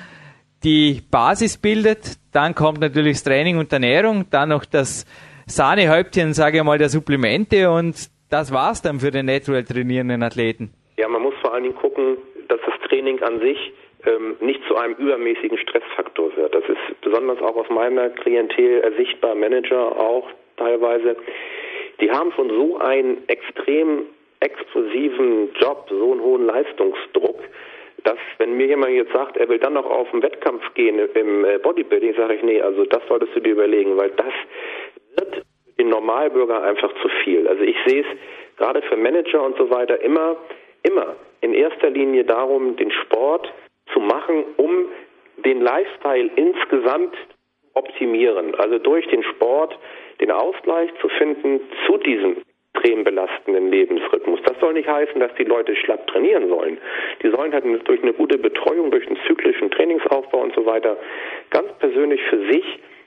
[0.64, 2.16] die Basis bildet.
[2.30, 5.04] Dann kommt natürlich das Training und Ernährung, dann noch das
[5.44, 10.72] Sahnehäubchen, sage ich mal, der Supplemente und das war's dann für den natural trainierenden Athleten.
[10.96, 13.72] Ja, man muss vor allen Dingen gucken, dass das Training an sich
[14.06, 16.54] ähm, nicht zu einem übermäßigen Stressfaktor wird.
[16.54, 21.16] Das ist besonders auch aus meiner Klientel ersichtbar, Manager auch teilweise.
[22.00, 24.06] Die haben schon so einen extrem
[24.40, 27.38] explosiven Job, so einen hohen Leistungsdruck,
[28.02, 31.44] dass wenn mir jemand jetzt sagt, er will dann noch auf einen Wettkampf gehen im
[31.44, 34.34] äh, Bodybuilding, sage ich, nee, also das solltest du dir überlegen, weil das
[35.16, 35.46] wird
[35.78, 37.46] den Normalbürger einfach zu viel.
[37.46, 38.06] Also ich sehe es
[38.56, 40.36] gerade für Manager und so weiter immer
[40.82, 43.52] immer in erster Linie darum, den Sport
[43.92, 44.86] zu machen, um
[45.44, 47.32] den Lifestyle insgesamt zu
[47.74, 48.54] optimieren.
[48.56, 49.78] Also durch den Sport
[50.20, 52.36] den Ausgleich zu finden zu diesem
[52.74, 54.40] extrem belastenden Lebensrhythmus.
[54.44, 56.78] Das soll nicht heißen, dass die Leute schlapp trainieren sollen.
[57.22, 60.96] Die sollen halt durch eine gute Betreuung, durch einen zyklischen Trainingsaufbau und so weiter
[61.50, 62.64] ganz persönlich für sich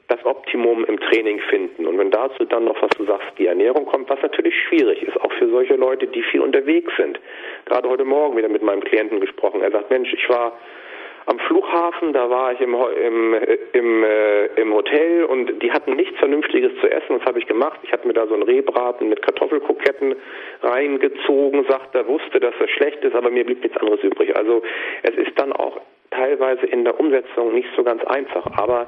[0.08, 1.86] das Optimum im Training finden.
[1.88, 5.20] Und wenn dazu dann noch, was du sagst, die Ernährung kommt, was natürlich schwierig ist,
[5.20, 7.20] auch für solche Leute, die viel unterwegs sind.
[7.66, 9.62] Gerade heute Morgen wieder mit meinem Klienten gesprochen.
[9.62, 10.54] Er sagt, Mensch, ich war
[11.28, 13.36] am Flughafen, da war ich im, im,
[13.74, 17.20] im, äh, im Hotel und die hatten nichts Vernünftiges zu essen.
[17.20, 17.80] Was habe ich gemacht?
[17.82, 20.16] Ich habe mir da so einen Rehbraten mit Kartoffelkoketten
[20.62, 24.36] reingezogen, sagt, er wusste, dass das schlecht ist, aber mir blieb nichts anderes übrig.
[24.36, 24.62] Also
[25.02, 28.46] es ist dann auch teilweise in der Umsetzung nicht so ganz einfach.
[28.58, 28.88] Aber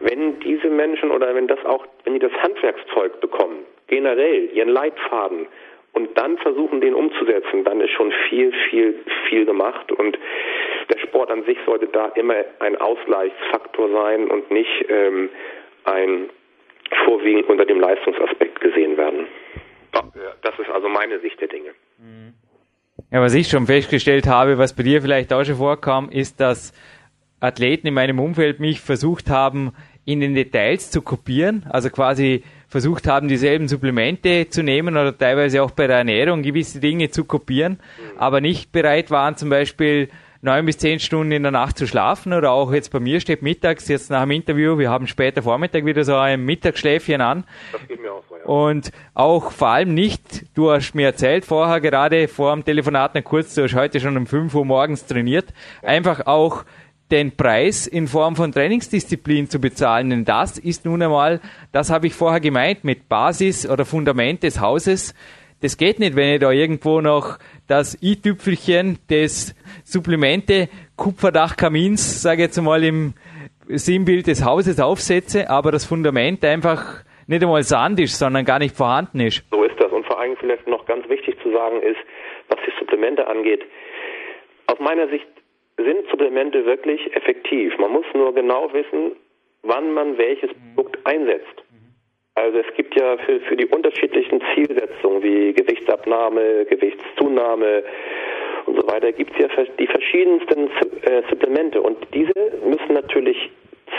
[0.00, 5.46] wenn diese Menschen oder wenn das auch, wenn die das Handwerkszeug bekommen, generell ihren Leitfaden
[5.92, 8.94] und dann versuchen, den umzusetzen, dann ist schon viel, viel,
[9.28, 10.18] viel gemacht und
[10.92, 15.30] der Sport an sich sollte da immer ein Ausgleichsfaktor sein und nicht ähm,
[15.84, 16.30] ein
[17.04, 19.26] vorwiegend unter dem Leistungsaspekt gesehen werden.
[20.42, 21.70] Das ist also meine Sicht der Dinge.
[23.10, 26.72] Ja, was ich schon festgestellt habe, was bei dir vielleicht auch schon vorkam, ist, dass
[27.40, 29.72] Athleten in meinem Umfeld mich versucht haben,
[30.04, 35.62] in den Details zu kopieren, also quasi versucht haben, dieselben Supplemente zu nehmen oder teilweise
[35.62, 37.78] auch bei der Ernährung gewisse Dinge zu kopieren,
[38.16, 40.08] aber nicht bereit waren, zum Beispiel
[40.42, 43.42] neun bis zehn Stunden in der Nacht zu schlafen oder auch jetzt bei mir steht
[43.42, 47.44] mittags, jetzt nach dem Interview, wir haben später Vormittag wieder so ein Mittagsschläfchen an.
[47.72, 48.44] Das geht mir auch so, ja.
[48.44, 53.24] Und auch vor allem nicht, du hast mir erzählt vorher gerade vor dem Telefonat noch
[53.24, 56.64] kurz, du hast heute schon um 5 Uhr morgens trainiert, einfach auch
[57.10, 60.10] den Preis in Form von Trainingsdisziplin zu bezahlen.
[60.10, 61.40] Denn das ist nun einmal,
[61.72, 65.14] das habe ich vorher gemeint, mit Basis oder Fundament des Hauses.
[65.62, 72.48] Das geht nicht, wenn ich da irgendwo noch das i-Tüpfelchen des Supplemente Kupferdachkamins, sage ich
[72.48, 73.14] jetzt mal im
[73.68, 79.20] Sinnbild des Hauses aufsetze, aber das Fundament einfach nicht einmal Sand sondern gar nicht vorhanden
[79.20, 79.44] ist.
[79.50, 79.90] So ist das.
[79.90, 81.98] Und vor allem vielleicht noch ganz wichtig zu sagen ist,
[82.48, 83.64] was die Supplemente angeht,
[84.66, 85.26] aus meiner Sicht
[85.76, 87.76] sind Supplemente wirklich effektiv.
[87.78, 89.12] Man muss nur genau wissen,
[89.62, 91.62] wann man welches Produkt einsetzt.
[92.34, 97.82] Also es gibt ja für, für die unterschiedlichen Zielsetzungen wie Gewichtsabnahme, Gewichtszunahme
[98.66, 100.70] und so weiter, gibt es ja die verschiedensten
[101.02, 103.50] äh, Supplemente und diese müssen natürlich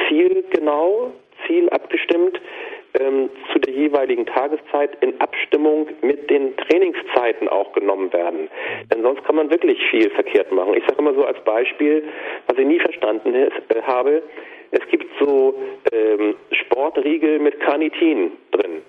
[0.07, 1.11] zielgenau,
[1.47, 2.39] zielabgestimmt
[2.99, 8.49] ähm, zu der jeweiligen Tageszeit in Abstimmung mit den Trainingszeiten auch genommen werden.
[8.91, 10.73] Denn sonst kann man wirklich viel verkehrt machen.
[10.75, 12.03] Ich sage immer so als Beispiel,
[12.47, 14.23] was ich nie verstanden ist, äh, habe,
[14.71, 15.55] es gibt so
[15.91, 18.81] ähm, Sportriegel mit Carnitin drin.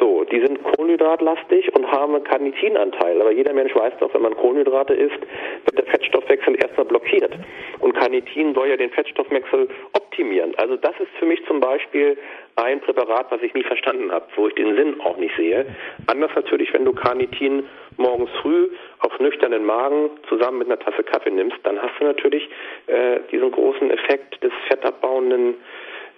[0.00, 3.20] So, die sind kohlenhydratlastig und haben einen Carnitinanteil.
[3.20, 5.20] Aber jeder Mensch weiß doch, wenn man Kohlenhydrate isst,
[5.66, 7.32] wird der Fettstoffwechsel erstmal blockiert.
[7.80, 10.54] Und Carnitin soll ja den Fettstoffwechsel optimieren.
[10.56, 12.16] Also das ist für mich zum Beispiel
[12.56, 15.66] ein Präparat, was ich nie verstanden habe, wo ich den Sinn auch nicht sehe.
[16.06, 17.64] Anders natürlich, wenn du Carnitin
[17.98, 18.70] morgens früh
[19.00, 22.48] auf nüchternen Magen zusammen mit einer Tasse Kaffee nimmst, dann hast du natürlich
[22.86, 25.56] äh, diesen großen Effekt des fettabbauenden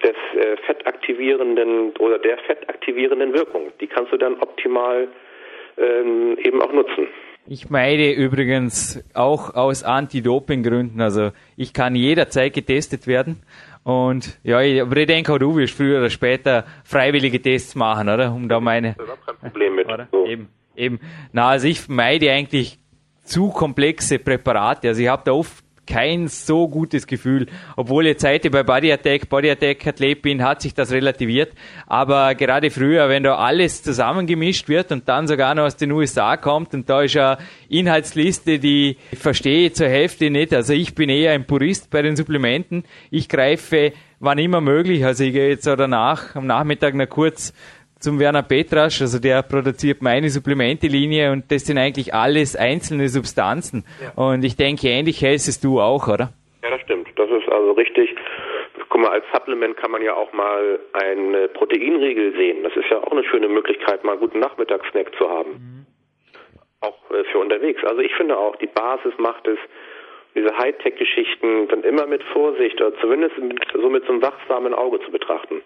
[0.02, 3.72] des äh, fettaktivierenden oder der fettaktivierenden Wirkung.
[3.80, 5.08] Die kannst du dann optimal
[5.78, 7.08] ähm, eben auch nutzen.
[7.46, 11.00] Ich meide übrigens auch aus Anti-Doping-Gründen.
[11.00, 13.42] Also ich kann jederzeit getestet werden.
[13.84, 18.08] Und ja, ich, aber ich denke auch du wirst früher oder später freiwillige Tests machen,
[18.08, 18.32] oder?
[18.32, 18.94] Um da meine.
[18.96, 19.86] Das ist kein Problem mit.
[19.86, 20.06] Oder?
[20.12, 20.24] So.
[20.26, 21.00] Eben, eben.
[21.32, 22.78] Na, also ich meide eigentlich
[23.24, 24.88] zu komplexe Präparate.
[24.88, 27.46] Also ich habe da oft kein so gutes Gefühl.
[27.76, 31.52] Obwohl jetzt heute bei Body Attack, Body Attack Athlet bin, hat sich das relativiert.
[31.86, 36.38] Aber gerade früher, wenn da alles zusammengemischt wird und dann sogar noch aus den USA
[36.38, 37.36] kommt und da ist eine
[37.68, 40.54] Inhaltsliste, die ich verstehe zur Hälfte nicht.
[40.54, 42.84] Also ich bin eher ein Purist bei den Supplementen.
[43.10, 45.04] Ich greife wann immer möglich.
[45.04, 47.52] Also ich gehe jetzt so danach am Nachmittag noch kurz
[48.02, 53.84] zum Werner Petrasch, also der produziert meine Supplemente-Linie und das sind eigentlich alles einzelne Substanzen.
[54.02, 54.12] Ja.
[54.16, 56.32] Und ich denke, ähnlich hältst du auch, oder?
[56.62, 57.08] Ja, das stimmt.
[57.16, 58.14] Das ist also richtig.
[58.88, 62.62] Guck mal, als Supplement kann man ja auch mal einen Proteinriegel sehen.
[62.62, 65.50] Das ist ja auch eine schöne Möglichkeit, mal einen guten Nachmittagssnack zu haben.
[65.52, 65.86] Mhm.
[66.80, 67.82] Auch äh, für unterwegs.
[67.84, 69.58] Also ich finde auch, die Basis macht es,
[70.34, 75.10] diese Hightech-Geschichten dann immer mit Vorsicht oder zumindest so mit so einem wachsamen Auge zu
[75.10, 75.62] betrachten.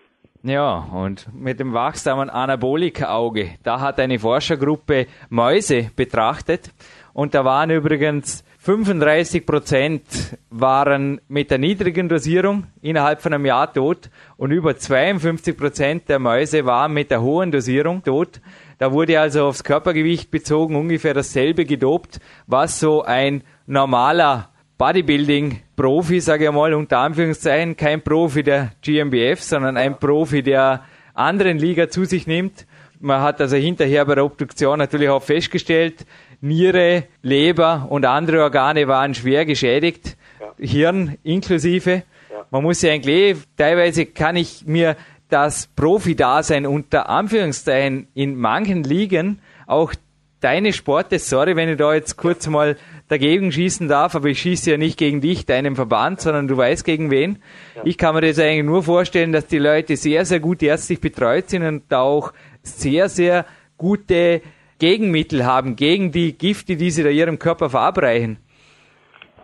[0.46, 6.70] Ja, und mit dem wachsamen Anabolika-Auge, da hat eine Forschergruppe Mäuse betrachtet
[7.12, 10.02] und da waren übrigens 35 Prozent
[10.50, 16.20] waren mit der niedrigen Dosierung innerhalb von einem Jahr tot und über 52 Prozent der
[16.20, 18.40] Mäuse waren mit der hohen Dosierung tot.
[18.78, 26.46] Da wurde also aufs Körpergewicht bezogen ungefähr dasselbe gedopt, was so ein normaler Bodybuilding-Profi, sage
[26.46, 32.04] ich mal, unter Anführungszeichen, kein Profi der GmbF, sondern ein Profi der anderen Liga zu
[32.04, 32.66] sich nimmt.
[33.00, 36.06] Man hat also hinterher bei der Obduktion natürlich auch festgestellt,
[36.40, 40.66] Niere, Leber und andere Organe waren schwer geschädigt, ja.
[40.66, 42.02] Hirn inklusive.
[42.30, 42.46] Ja.
[42.50, 44.96] Man muss ja eigentlich, teilweise kann ich mir
[45.28, 49.94] das Profi-Dasein unter Anführungszeichen in manchen Ligen auch
[50.40, 52.76] deine Sporte, sorry, wenn ich da jetzt kurz mal
[53.08, 56.84] dagegen schießen darf, aber ich schieße ja nicht gegen dich, deinem Verband, sondern du weißt
[56.84, 57.38] gegen wen.
[57.74, 57.82] Ja.
[57.84, 61.48] Ich kann mir das eigentlich nur vorstellen, dass die Leute sehr, sehr gut ärztlich betreut
[61.48, 62.32] sind und auch
[62.62, 63.46] sehr, sehr
[63.78, 64.42] gute
[64.78, 68.38] Gegenmittel haben gegen die Gifte, die sie da ihrem Körper verabreichen.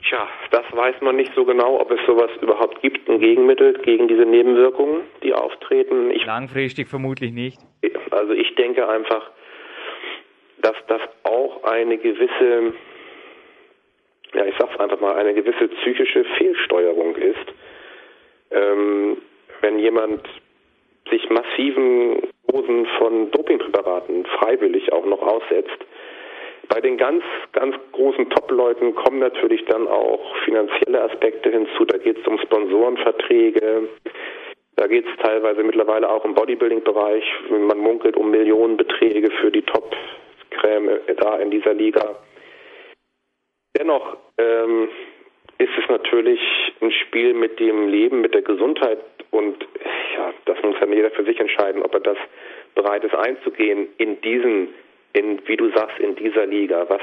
[0.08, 4.08] Tja, das weiß man nicht so genau, ob es sowas überhaupt gibt, ein Gegenmittel gegen
[4.08, 6.10] diese Nebenwirkungen, die auftreten.
[6.10, 7.58] Ich, Langfristig vermutlich nicht.
[8.10, 9.30] Also ich denke einfach,
[10.62, 12.72] dass das auch eine gewisse
[14.34, 17.52] ja, ich sag's einfach mal, eine gewisse psychische Fehlsteuerung ist.
[18.50, 19.18] Ähm,
[19.60, 20.26] wenn jemand
[21.10, 25.78] sich massiven Dosen von Dopingpräparaten freiwillig auch noch aussetzt.
[26.68, 31.84] Bei den ganz, ganz großen Top-Leuten kommen natürlich dann auch finanzielle Aspekte hinzu.
[31.84, 33.88] Da geht es um Sponsorenverträge.
[34.76, 37.24] Da geht es teilweise mittlerweile auch im Bodybuilding-Bereich.
[37.50, 39.62] Man munkelt um Millionenbeträge für die
[40.52, 42.16] Top-Creme da in dieser Liga.
[43.78, 44.88] Dennoch ähm,
[45.58, 46.40] ist es natürlich
[46.80, 48.98] ein Spiel mit dem Leben, mit der Gesundheit
[49.30, 49.66] und
[50.16, 52.18] ja, das muss dann jeder für sich entscheiden, ob er das
[52.74, 54.68] bereit ist einzugehen in diesen,
[55.14, 57.00] in, wie du sagst, in dieser Liga, was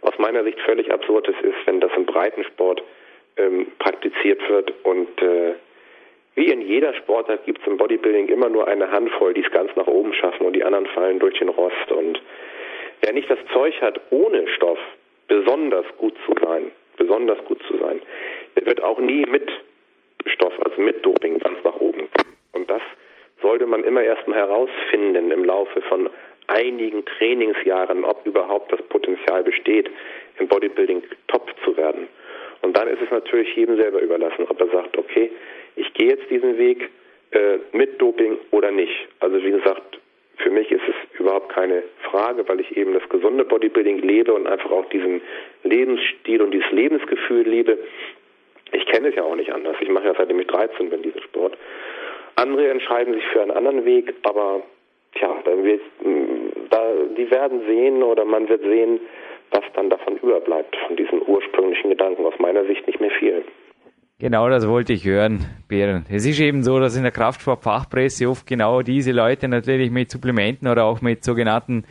[0.00, 2.82] aus meiner Sicht völlig absurd ist, wenn das im Breitensport
[3.36, 5.54] ähm, praktiziert wird und äh,
[6.34, 9.74] wie in jeder Sportart gibt es im Bodybuilding immer nur eine Handvoll, die es ganz
[9.76, 11.92] nach oben schaffen und die anderen fallen durch den Rost.
[11.92, 12.20] Und
[13.02, 14.78] wer nicht das Zeug hat, ohne Stoff
[15.28, 18.00] besonders gut zu sein, besonders gut zu sein,
[18.56, 19.50] der wird auch nie mit
[20.26, 22.08] Stoff, also mit Doping ganz nach oben.
[22.52, 22.82] Und das
[23.40, 26.08] sollte man immer erstmal herausfinden im Laufe von
[26.46, 29.90] einigen Trainingsjahren, ob überhaupt das Potenzial besteht,
[30.38, 32.08] im Bodybuilding top zu werden.
[32.62, 35.30] dann ist es natürlich jedem selber überlassen, ob er sagt, okay,
[35.76, 36.90] ich gehe jetzt diesen Weg
[37.32, 39.08] äh, mit Doping oder nicht.
[39.20, 39.98] Also wie gesagt,
[40.38, 40.94] für mich ist es
[41.32, 45.22] überhaupt keine Frage, weil ich eben das gesunde Bodybuilding lebe und einfach auch diesen
[45.64, 47.78] Lebensstil und dieses Lebensgefühl liebe.
[48.72, 49.76] Ich kenne es ja auch nicht anders.
[49.80, 51.56] Ich mache ja seitdem ich 13 bin diesen Sport.
[52.36, 54.62] Andere entscheiden sich für einen anderen Weg, aber
[55.14, 55.80] tja, da wird,
[56.70, 59.00] da, die werden sehen oder man wird sehen,
[59.52, 62.26] was dann davon überbleibt, von diesen ursprünglichen Gedanken.
[62.26, 63.42] Aus meiner Sicht nicht mehr viel.
[64.22, 66.06] Genau das wollte ich hören, Bären.
[66.08, 70.68] Es ist eben so, dass in der Kraftsport-Fachpresse oft genau diese Leute natürlich mit Supplementen
[70.68, 71.84] oder auch mit sogenannten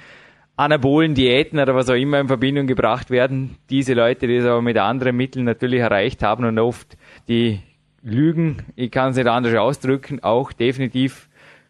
[0.55, 3.57] anabolen Diäten oder was auch immer in Verbindung gebracht werden.
[3.69, 6.95] Diese Leute, die es aber mit anderen Mitteln natürlich erreicht haben und oft
[7.27, 7.59] die
[8.01, 11.27] Lügen, ich kann es nicht anders ausdrücken, auch definitiv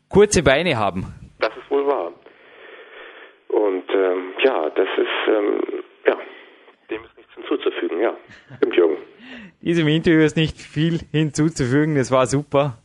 [0.09, 1.07] kurze Beine haben.
[1.39, 2.13] Das ist wohl wahr.
[3.47, 6.17] Und ähm, ja, das ist, ähm, ja,
[6.91, 8.13] dem ist nichts hinzuzufügen, ja.
[8.57, 8.97] Stimmt, Jürgen.
[9.61, 12.77] Diesem Interview ist nicht viel hinzuzufügen, das war super.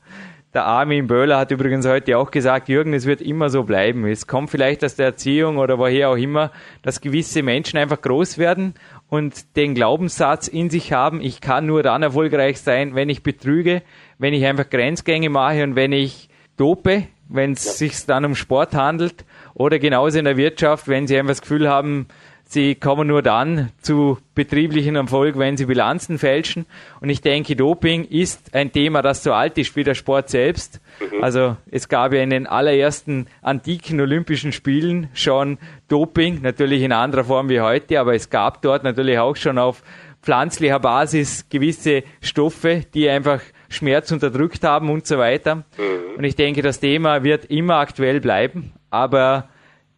[0.56, 4.06] Der Armin Böhler hat übrigens heute auch gesagt, Jürgen, es wird immer so bleiben.
[4.06, 6.50] Es kommt vielleicht aus der Erziehung oder woher auch immer,
[6.80, 8.72] dass gewisse Menschen einfach groß werden
[9.08, 13.82] und den Glaubenssatz in sich haben, ich kann nur dann erfolgreich sein, wenn ich betrüge,
[14.18, 17.72] wenn ich einfach Grenzgänge mache und wenn ich dope, wenn es ja.
[17.72, 21.68] sich dann um Sport handelt oder genauso in der Wirtschaft, wenn sie einfach das Gefühl
[21.68, 22.06] haben,
[22.48, 26.64] Sie kommen nur dann zu betrieblichen Erfolg, wenn sie Bilanzen fälschen.
[27.00, 30.80] Und ich denke, Doping ist ein Thema, das so alt ist wie der Sport selbst.
[31.00, 31.24] Mhm.
[31.24, 37.24] Also es gab ja in den allerersten antiken Olympischen Spielen schon Doping, natürlich in anderer
[37.24, 39.82] Form wie heute, aber es gab dort natürlich auch schon auf
[40.22, 45.56] pflanzlicher Basis gewisse Stoffe, die einfach Schmerz unterdrückt haben und so weiter.
[45.56, 46.18] Mhm.
[46.18, 49.48] Und ich denke, das Thema wird immer aktuell bleiben, aber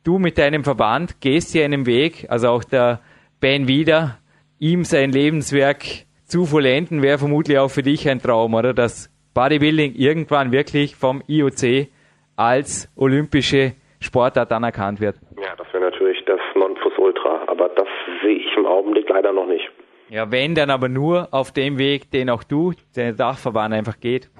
[0.05, 3.01] du mit deinem Verband gehst hier einen Weg, also auch der
[3.41, 4.19] Ben wieder,
[4.59, 5.85] ihm sein Lebenswerk
[6.25, 8.75] zu vollenden, wäre vermutlich auch für dich ein Traum, oder?
[8.75, 11.89] Dass Bodybuilding irgendwann wirklich vom IOC
[12.37, 15.17] als olympische Sportart anerkannt wird.
[15.41, 17.89] Ja, das wäre natürlich das Nonplusultra, aber das
[18.23, 19.69] sehe ich im Augenblick leider noch nicht.
[20.11, 24.31] Ja, wenn, dann aber nur auf dem Weg, den auch du, der Dachverband einfach geht.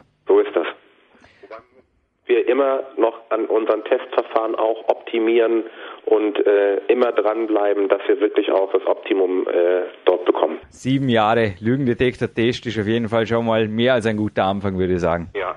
[2.29, 5.65] Wir immer noch an unseren Testverfahren auch optimieren
[6.05, 10.59] und äh, immer dranbleiben, dass wir wirklich auch das Optimum äh, dort bekommen.
[10.69, 14.95] Sieben Jahre Lügendetektor-Test ist auf jeden Fall schon mal mehr als ein guter Anfang, würde
[14.95, 15.31] ich sagen.
[15.35, 15.57] Ja.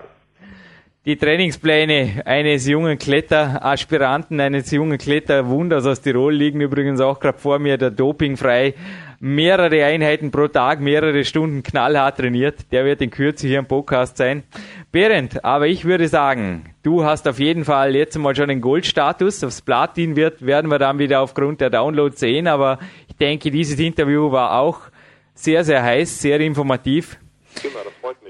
[1.04, 7.58] Die Trainingspläne eines jungen Kletteraspiranten, eines jungen Kletterwunders aus Tirol liegen übrigens auch gerade vor
[7.58, 8.76] mir, der dopingfrei
[9.20, 12.72] mehrere Einheiten pro Tag, mehrere Stunden knallhart trainiert.
[12.72, 14.44] Der wird in Kürze hier im Podcast sein.
[14.92, 19.44] Berend, aber ich würde sagen, du hast auf jeden Fall jetzt mal schon den Goldstatus.
[19.44, 22.78] Aufs Platin wird, werden wir dann wieder aufgrund der Downloads sehen, aber
[23.08, 24.82] ich denke, dieses Interview war auch
[25.34, 27.18] sehr, sehr heiß, sehr informativ.
[27.60, 28.21] Genau, das freut.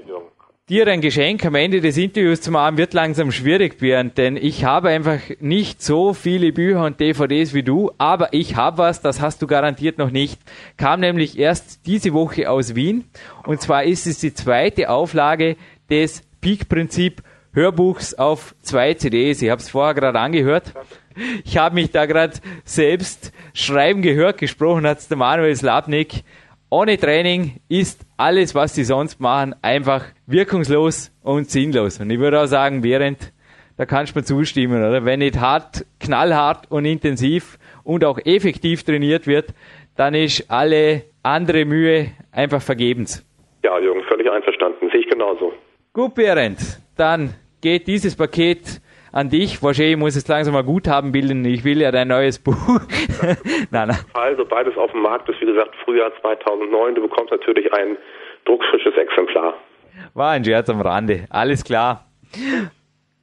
[0.68, 4.64] Dir ein Geschenk am Ende des Interviews zu machen wird langsam schwierig, Bernd, denn ich
[4.64, 9.20] habe einfach nicht so viele Bücher und DVDs wie du, aber ich habe was, das
[9.20, 10.40] hast du garantiert noch nicht.
[10.76, 13.06] Kam nämlich erst diese Woche aus Wien
[13.44, 15.56] und zwar ist es die zweite Auflage
[15.90, 19.42] des Peak-Prinzip Hörbuchs auf zwei CDs.
[19.42, 20.72] Ich habe es vorher gerade angehört.
[21.44, 22.34] Ich habe mich da gerade
[22.64, 24.38] selbst schreiben gehört.
[24.38, 26.22] Gesprochen hat der Manuel Slabnik.
[26.74, 32.00] Ohne Training ist alles, was sie sonst machen, einfach wirkungslos und sinnlos.
[32.00, 33.30] Und ich würde auch sagen, während,
[33.76, 35.04] da kannst du mir zustimmen, oder?
[35.04, 39.48] Wenn nicht hart, knallhart und intensiv und auch effektiv trainiert wird,
[39.98, 43.22] dann ist alle andere Mühe einfach vergebens.
[43.62, 44.88] Ja, Jürgen, völlig einverstanden.
[44.90, 45.52] Sehe ich genauso.
[45.92, 46.58] Gut, Berend,
[46.96, 48.80] dann geht dieses Paket
[49.12, 49.62] an dich.
[49.62, 51.44] Wahrscheinlich muss es langsam mal Guthaben bilden.
[51.44, 52.56] Ich will ja dein neues Buch.
[53.70, 53.98] nein, nein.
[54.12, 57.96] Fall, sobald es auf dem Markt ist, wie gesagt, Frühjahr 2009, du bekommst natürlich ein
[58.44, 59.54] druckfrisches Exemplar.
[60.14, 61.26] War ein Scherz am Rande.
[61.30, 62.06] Alles klar.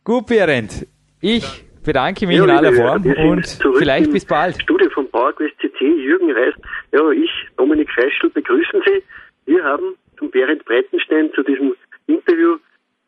[0.04, 0.88] Gut, Berend.
[1.20, 3.46] Ich bedanke mich ja, in aller Form und
[3.78, 4.62] vielleicht bis bald.
[4.62, 6.54] Studio von PowerQuest CC, Jürgen Reis.
[6.92, 9.04] Ja, ich, Dominik Feischl, begrüßen Sie.
[9.46, 11.74] Wir haben zum Berend Breitenstein zu diesem
[12.08, 12.58] Interview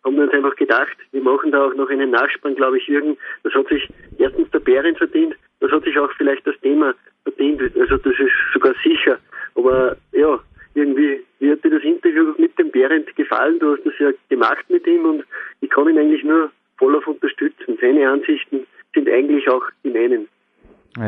[0.03, 3.17] haben wir uns einfach gedacht, wir machen da auch noch einen Nachspann, glaube ich, Jürgen.
[3.43, 3.87] Das hat sich
[4.17, 6.93] erstens der Bären verdient, das hat sich auch vielleicht das Thema
[7.23, 9.17] verdient, also das ist sogar sicher.
[9.55, 10.39] Aber ja,
[10.73, 13.59] irgendwie, wie hat dir das Interview mit dem Behrendt gefallen?
[13.59, 15.23] Du hast das ja gemacht mit ihm und
[15.59, 17.77] ich kann ihn eigentlich nur voll auf unterstützen.
[17.79, 20.27] Seine Ansichten sind eigentlich auch die meinen.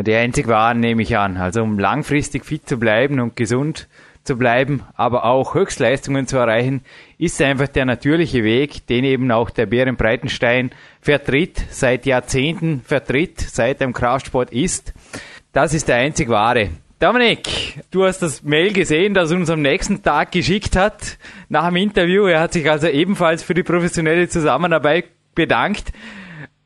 [0.05, 1.35] Die einzig waren, nehme ich an.
[1.37, 3.89] Also um langfristig fit zu bleiben und gesund
[4.23, 6.81] zu bleiben, aber auch Höchstleistungen zu erreichen,
[7.17, 10.71] ist einfach der natürliche Weg, den eben auch der Bären Breitenstein
[11.01, 14.93] vertritt, seit Jahrzehnten vertritt, seit er im Kraftsport ist.
[15.51, 16.69] Das ist der einzig wahre.
[16.99, 21.17] Dominik, du hast das Mail gesehen, das uns am nächsten Tag geschickt hat
[21.49, 22.27] nach dem Interview.
[22.27, 25.05] Er hat sich also ebenfalls für die professionelle Zusammenarbeit
[25.35, 25.91] bedankt.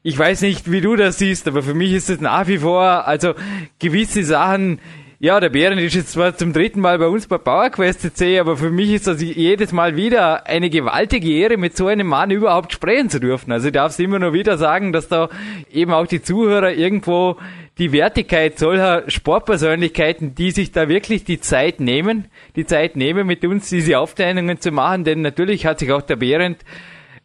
[0.03, 3.07] Ich weiß nicht, wie du das siehst, aber für mich ist es nach wie vor,
[3.07, 3.33] also
[3.79, 4.79] gewisse Sachen,
[5.19, 8.55] ja, der Bären ist jetzt zwar zum dritten Mal bei uns bei PowerQuest CC, aber
[8.55, 12.71] für mich ist das jedes Mal wieder eine gewaltige Ehre, mit so einem Mann überhaupt
[12.71, 13.51] sprechen zu dürfen.
[13.51, 15.29] Also ich darf es immer nur wieder sagen, dass da
[15.71, 17.37] eben auch die Zuhörer irgendwo
[17.79, 23.43] die Wertigkeit solcher Sportpersönlichkeiten, die sich da wirklich die Zeit nehmen, die Zeit nehmen, mit
[23.43, 26.57] uns diese Aufzeichnungen zu machen, denn natürlich hat sich auch der Behrend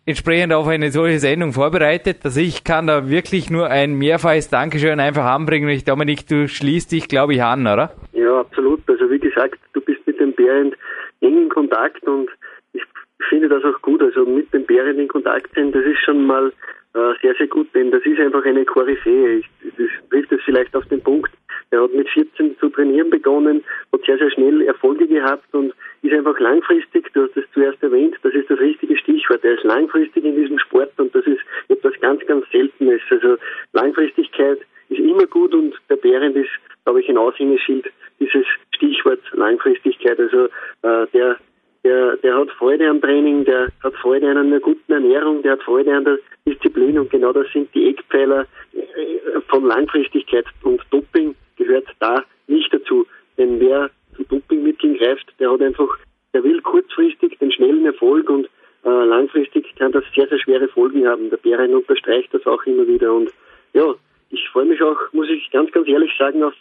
[0.05, 2.19] entsprechend auf eine solche Sendung vorbereitet.
[2.25, 5.69] Also ich kann da wirklich nur ein mehrfaches Dankeschön einfach anbringen.
[5.69, 7.93] Ich, Dominik, du schließt dich, glaube ich, an, oder?
[8.13, 8.81] Ja, absolut.
[8.89, 10.75] Also wie gesagt, du bist mit dem Behrend
[11.21, 12.29] eng in Kontakt und
[12.73, 12.83] ich
[13.29, 14.03] finde das auch gut.
[14.03, 16.53] Also mit dem Behrend in Kontakt sein, das ist schon mal
[16.95, 19.39] äh, sehr, sehr gut, denn das ist einfach eine Koryphäe.
[19.39, 21.31] Ich, das trifft es vielleicht auf den Punkt.
[21.73, 26.13] Er hat mit 14 zu trainieren begonnen, hat sehr, sehr schnell Erfolge gehabt und ist
[26.13, 29.43] einfach langfristig, du hast es zuerst erwähnt, das ist das richtige Stichwort.
[29.43, 33.01] Er ist langfristig in diesem Sport und das ist etwas ganz, ganz Seltenes.
[33.11, 33.37] Also
[33.73, 34.59] Langfristigkeit
[34.91, 36.51] ist immer gut und der Bärend ist,
[36.85, 37.87] glaube ich, ein Aushängeschild
[38.21, 38.45] dieses
[38.75, 40.19] Stichwort Langfristigkeit.
[40.21, 40.47] Also
[40.83, 41.39] äh, der
[41.85, 45.63] der, der hat Freude am Training, der hat Freude an einer guten Ernährung, der hat
[45.63, 51.35] Freude an der Disziplin und genau das sind die Eckpfeiler äh, von Langfristigkeit und Doping
[51.57, 53.07] gehört da nicht dazu.
[53.39, 55.97] Denn wer zu Dopingmitteln greift, der hat einfach,
[56.33, 58.49] der will kurzfristig den schnellen Erfolg und
[58.85, 61.31] äh, langfristig kann das sehr, sehr schwere Folgen haben.
[61.31, 63.33] Der Bären unterstreicht das auch immer wieder und
[63.75, 63.95] ja,
[64.31, 66.55] ich freue mich auch, muss ich ganz, ganz ehrlich sagen, auf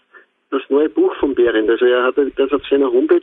[0.49, 1.69] das neue Buch von Behrendt.
[1.69, 3.21] Also er hat das auf seiner Homepage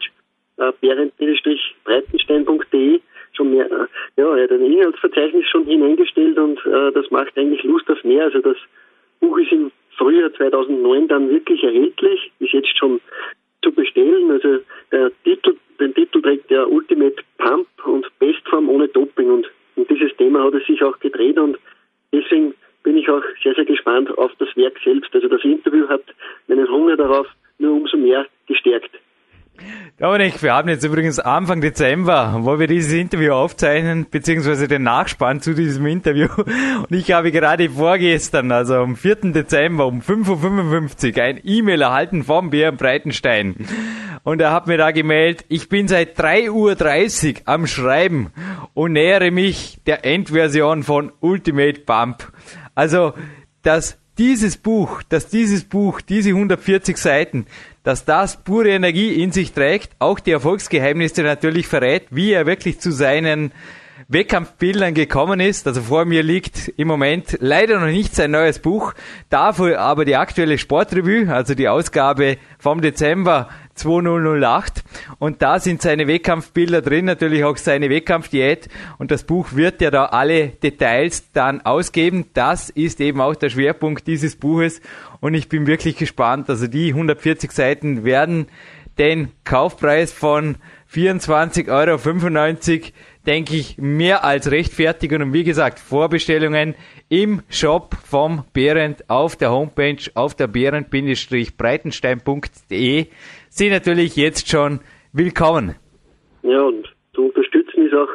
[0.57, 3.01] äh, behrendt-breitenstein.de
[3.33, 7.63] schon mehr, äh, ja, er hat ein Inhaltsverzeichnis schon hineingestellt und äh, das macht eigentlich
[7.63, 8.25] Lust auf mehr.
[8.25, 8.57] Also das
[9.21, 13.01] Buch ist im Frühjahr 2009 dann wirklich erhältlich, ist jetzt schon
[13.63, 14.31] zu bestellen.
[14.31, 14.59] Also
[14.93, 20.17] der Titel, den Titel trägt der Ultimate Pump und Bestform ohne Doping und um dieses
[20.17, 21.59] Thema hat er sich auch gedreht und
[22.13, 25.15] deswegen bin ich auch sehr, sehr gespannt auf das Werk selbst.
[25.15, 26.03] Also das Interview hat
[26.47, 27.27] meinen Hunger darauf
[27.59, 28.91] nur umso mehr gestärkt.
[30.01, 35.41] Dominik, wir haben jetzt übrigens Anfang Dezember, wo wir dieses Interview aufzeichnen, beziehungsweise den Nachspann
[35.41, 36.29] zu diesem Interview.
[36.37, 39.33] Und ich habe gerade vorgestern, also am 4.
[39.33, 43.57] Dezember um 5.55 Uhr, ein E-Mail erhalten vom Bären Breitenstein.
[44.23, 48.31] Und er hat mir da gemeldet, ich bin seit 3.30 Uhr am Schreiben
[48.75, 52.31] und nähere mich der Endversion von Ultimate Bump.
[52.77, 53.15] Also,
[53.63, 57.47] dass dieses Buch, dass dieses Buch, diese 140 Seiten,
[57.85, 62.81] dass das pure Energie in sich trägt, auch die Erfolgsgeheimnisse natürlich verrät, wie er wirklich
[62.81, 63.53] zu seinen
[64.09, 65.67] Wettkampfbildern gekommen ist.
[65.67, 68.95] Also vor mir liegt im Moment leider noch nicht sein neues Buch,
[69.29, 73.49] dafür aber die aktuelle Sportrevue, also die Ausgabe vom Dezember
[73.79, 74.85] 2008
[75.19, 78.69] und da sind seine Wettkampfbilder drin, natürlich auch seine Wettkampfdiät
[78.99, 82.27] und das Buch wird ja da alle Details dann ausgeben.
[82.35, 84.81] Das ist eben auch der Schwerpunkt dieses Buches
[85.21, 86.49] und ich bin wirklich gespannt.
[86.51, 88.49] Also die 140 Seiten werden
[88.99, 90.57] den Kaufpreis von
[90.93, 91.99] 24,95 Euro,
[93.27, 95.23] denke ich, mehr als rechtfertigen.
[95.23, 96.75] Und wie gesagt, Vorbestellungen
[97.09, 103.07] im Shop vom Behrend auf der Homepage auf der behrend-breitenstein.de
[103.51, 104.81] sind natürlich jetzt schon
[105.13, 105.75] willkommen.
[106.43, 108.09] Ja, und zu unterstützen ist auch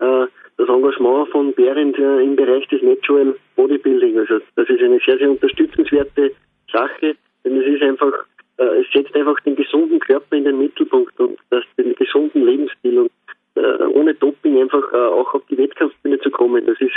[0.00, 0.26] äh,
[0.56, 4.18] das Engagement von Behrend äh, im Bereich des Natural Bodybuilding.
[4.18, 6.32] Also das ist eine sehr, sehr unterstützenswerte
[6.72, 8.12] Sache, denn es ist einfach,
[8.58, 13.00] äh, es setzt einfach den gesunden Körper in den Mittelpunkt und das, den gesunden Lebensstil
[13.00, 13.10] und
[13.56, 16.64] äh, ohne Doping einfach äh, auch auf die Wettkampfbühne zu kommen.
[16.66, 16.92] Das ist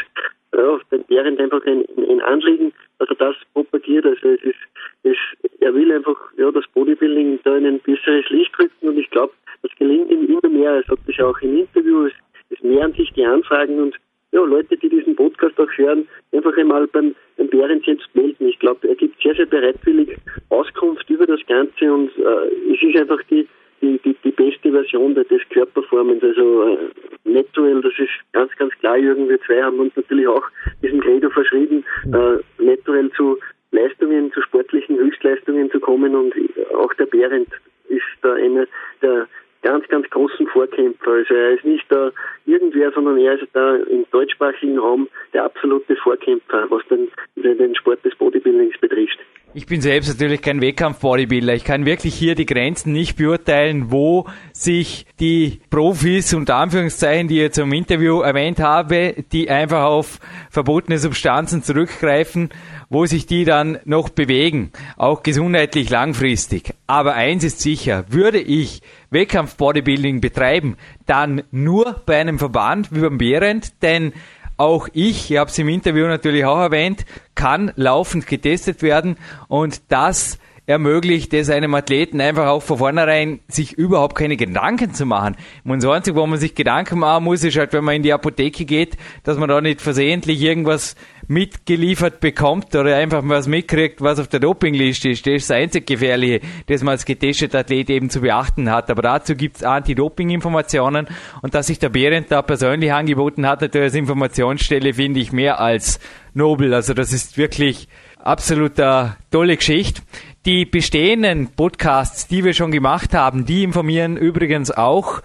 [0.54, 4.06] ja, während einfach ein, ein Anliegen, dass er das propagiert.
[4.06, 4.56] Also es ist,
[5.04, 5.18] es,
[5.60, 6.18] er will einfach
[6.50, 10.26] ja, das Bodybuilding da in ein besseres Licht rücken und ich glaube, das gelingt ihm
[10.26, 10.72] immer mehr.
[10.72, 13.95] Er sagt das ja auch im Interview, es, mehren sich die Anfragen und
[14.32, 18.47] ja, Leute, die diesen Podcast auch hören, einfach einmal beim, beim Behrens jetzt melden.
[18.47, 20.18] Ich glaube, er gibt sehr, sehr bereitwillig
[20.50, 23.47] Auskunft über das Ganze und äh, es ist einfach die,
[23.82, 26.22] die, die, die beste Version des Körperformens.
[26.24, 26.78] Also äh,
[27.24, 30.43] Nettoel, das ist ganz, ganz klar, Jürgen, wir zwei haben uns natürlich auch
[30.84, 31.84] diesem Credo verschrieben,
[32.14, 33.39] äh, Nettoel zu
[33.72, 36.36] Leistungen, zu sportlichen Höchstleistungen zu kommen und
[36.80, 37.50] auch der Behrend
[37.88, 38.66] ist da einer
[39.02, 39.28] der
[39.62, 41.12] ganz, ganz großen Vorkämpfer.
[41.12, 42.12] Also er ist nicht da
[42.46, 48.04] irgendwer, sondern er ist da im deutschsprachigen Raum der absolute Vorkämpfer, was den, den Sport
[48.06, 49.20] des Bodybuildings betrifft.
[49.60, 51.53] Ich bin selbst natürlich kein Wettkampf-Bodybuilder.
[51.53, 57.36] Ich kann wirklich hier die Grenzen nicht beurteilen, wo sich die Profis, unter Anführungszeichen, die
[57.36, 62.51] ich jetzt im Interview erwähnt habe, die einfach auf verbotene Substanzen zurückgreifen,
[62.89, 66.74] wo sich die dann noch bewegen, auch gesundheitlich langfristig.
[66.88, 73.18] Aber eins ist sicher, würde ich Wettkampf-Bodybuilding betreiben, dann nur bei einem Verband wie beim
[73.18, 74.14] Behrendt, denn
[74.60, 79.82] auch ich, ich habe es im Interview natürlich auch erwähnt, kann laufend getestet werden und
[79.88, 80.38] das
[80.70, 85.36] ermöglicht es einem Athleten einfach auch von vornherein, sich überhaupt keine Gedanken zu machen.
[85.64, 88.14] Und das Einzige, wo man sich Gedanken machen muss, ist halt, wenn man in die
[88.14, 90.95] Apotheke geht, dass man da nicht versehentlich irgendwas
[91.30, 95.28] mitgeliefert bekommt oder einfach was mitkriegt, was auf der Dopingliste ist.
[95.28, 98.90] Das ist das einzig Gefährliche, das man als getesteter Athlet eben zu beachten hat.
[98.90, 101.08] Aber dazu gibt es Anti-Doping-Informationen
[101.44, 105.60] und dass sich der Behrendt da persönlich angeboten hat, natürlich als Informationsstelle, finde ich mehr
[105.60, 106.00] als
[106.34, 106.74] nobel.
[106.74, 110.02] Also das ist wirklich absolut eine tolle Geschichte.
[110.48, 115.22] Die bestehenden Podcasts, die wir schon gemacht haben, die informieren übrigens auch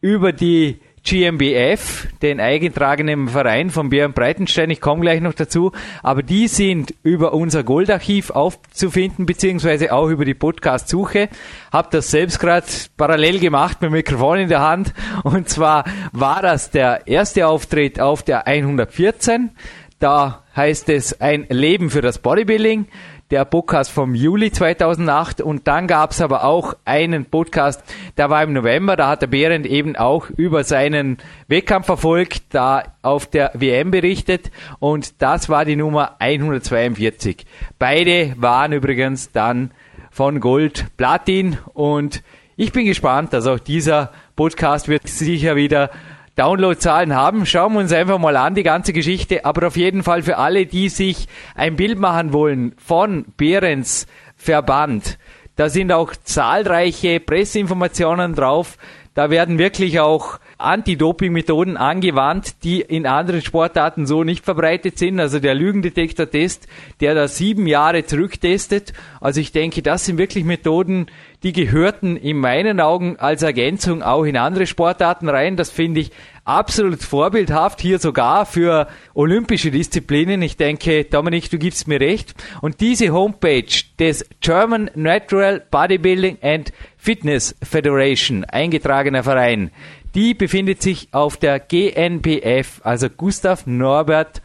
[0.00, 5.72] über die GmbF, den eingetragenen Verein von Björn Breitenstein, ich komme gleich noch dazu,
[6.02, 11.28] aber die sind über unser Goldarchiv aufzufinden, beziehungsweise auch über die Podcast-Suche.
[11.72, 14.94] Hab das selbst gerade parallel gemacht mit dem Mikrofon in der Hand
[15.24, 19.50] und zwar war das der erste Auftritt auf der 114.
[19.98, 22.86] Da heißt es ein Leben für das Bodybuilding
[23.32, 27.82] der Podcast vom Juli 2008 und dann gab es aber auch einen Podcast,
[28.18, 31.16] der war im November, da hat der Behrendt eben auch über seinen
[31.48, 37.46] Wettkampferfolg da auf der WM berichtet und das war die Nummer 142.
[37.78, 39.70] Beide waren übrigens dann
[40.10, 42.22] von Gold Platin und
[42.56, 45.88] ich bin gespannt, dass auch dieser Podcast wird sicher wieder
[46.36, 47.44] Downloadzahlen haben.
[47.44, 49.44] Schauen wir uns einfach mal an, die ganze Geschichte.
[49.44, 54.06] Aber auf jeden Fall für alle, die sich ein Bild machen wollen von Behrens
[54.36, 55.18] Verband.
[55.56, 58.78] Da sind auch zahlreiche Presseinformationen drauf.
[59.14, 65.20] Da werden wirklich auch Anti-Doping-Methoden angewandt, die in anderen Sportarten so nicht verbreitet sind.
[65.20, 66.66] Also der Lügendetektor-Test,
[67.00, 68.94] der da sieben Jahre zurücktestet.
[69.20, 71.08] Also ich denke, das sind wirklich Methoden,
[71.42, 75.56] die gehörten in meinen Augen als Ergänzung auch in andere Sportarten rein.
[75.56, 76.12] Das finde ich
[76.44, 80.42] absolut vorbildhaft, hier sogar für olympische Disziplinen.
[80.42, 82.34] Ich denke, Dominik, du gibst mir recht.
[82.60, 89.70] Und diese Homepage des German Natural Bodybuilding and Fitness Federation, eingetragener Verein,
[90.14, 94.42] die befindet sich auf der GNBF, also Gustav Norbert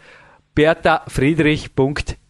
[0.56, 2.27] Bertha Friedrich.de.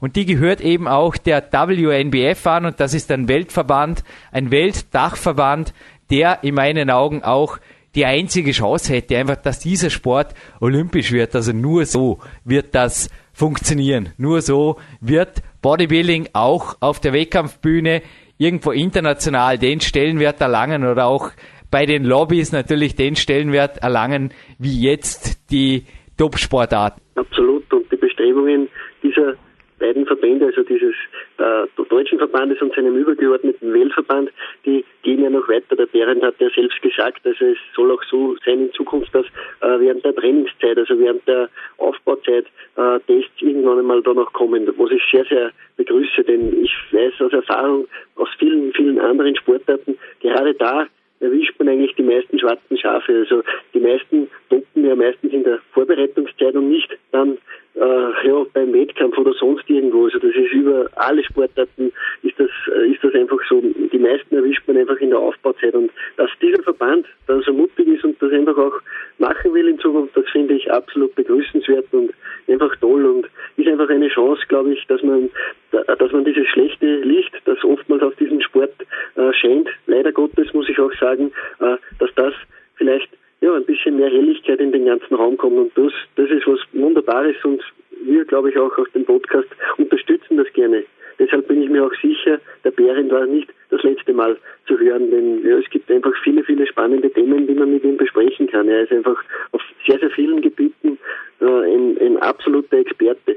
[0.00, 5.74] Und die gehört eben auch der WNBF an und das ist ein Weltverband, ein Weltdachverband,
[6.10, 7.58] der in meinen Augen auch
[7.94, 11.34] die einzige Chance hätte, einfach, dass dieser Sport olympisch wird.
[11.34, 14.10] Also nur so wird das funktionieren.
[14.16, 18.02] Nur so wird Bodybuilding auch auf der Wettkampfbühne
[18.36, 21.32] irgendwo international den Stellenwert erlangen oder auch
[21.70, 25.84] bei den Lobbys natürlich den Stellenwert erlangen, wie jetzt die
[26.16, 27.00] Top-Sportarten.
[27.14, 27.70] Absolut.
[27.72, 28.68] Und die Bestrebungen
[29.08, 29.36] dieser
[29.78, 30.94] beiden Verbände, also dieses
[31.38, 34.30] äh, deutschen Verbandes und seinem übergeordneten Weltverband,
[34.66, 35.76] die gehen ja noch weiter.
[35.76, 39.26] Der Behrendt hat ja selbst gesagt, also es soll auch so sein in Zukunft, dass
[39.60, 41.48] äh, während der Trainingszeit, also während der
[41.78, 42.46] Aufbauzeit,
[42.76, 47.20] äh, Tests irgendwann einmal da noch kommen, was ich sehr, sehr begrüße, denn ich weiß
[47.20, 47.86] aus Erfahrung
[48.16, 50.88] aus vielen, vielen anderen Sportarten, gerade da
[51.20, 53.12] erwischt man eigentlich die meisten schwarzen Schafe.
[53.12, 53.42] Also
[53.74, 57.38] die meisten doppen ja meistens in der Vorbereitungszeit und nicht dann
[57.78, 60.04] äh, ja, beim Wettkampf oder sonst irgendwo.
[60.04, 63.60] Also das ist über alle Sportarten ist das, äh, ist das einfach so.
[63.60, 67.86] Die meisten erwischt man einfach in der Aufbauzeit und dass dieser Verband da so mutig
[67.86, 68.80] ist und das einfach auch
[69.18, 72.12] machen will in Zukunft, das finde ich absolut begrüßenswert und
[72.48, 75.30] einfach toll und ist einfach eine Chance, glaube ich, dass man,
[75.70, 78.74] dass man dieses schlechte Licht, das oftmals auf diesen Sport
[79.16, 82.34] äh, scheint, leider Gottes muss ich auch sagen, äh, dass das
[82.76, 83.08] vielleicht
[83.40, 85.56] ja, ein bisschen mehr Helligkeit in den ganzen Raum kommt.
[85.56, 87.62] Und das, das ist was Wunderbares und
[88.04, 90.84] wir, glaube ich, auch auf dem Podcast unterstützen das gerne.
[91.18, 94.36] Deshalb bin ich mir auch sicher, der Bären war nicht das letzte Mal
[94.66, 97.96] zu hören, denn ja, es gibt einfach viele, viele spannende Themen, die man mit ihm
[97.96, 98.68] besprechen kann.
[98.68, 99.20] Er ist einfach
[99.50, 100.98] auf sehr, sehr vielen Gebieten
[101.40, 103.36] äh, ein, ein absoluter Experte.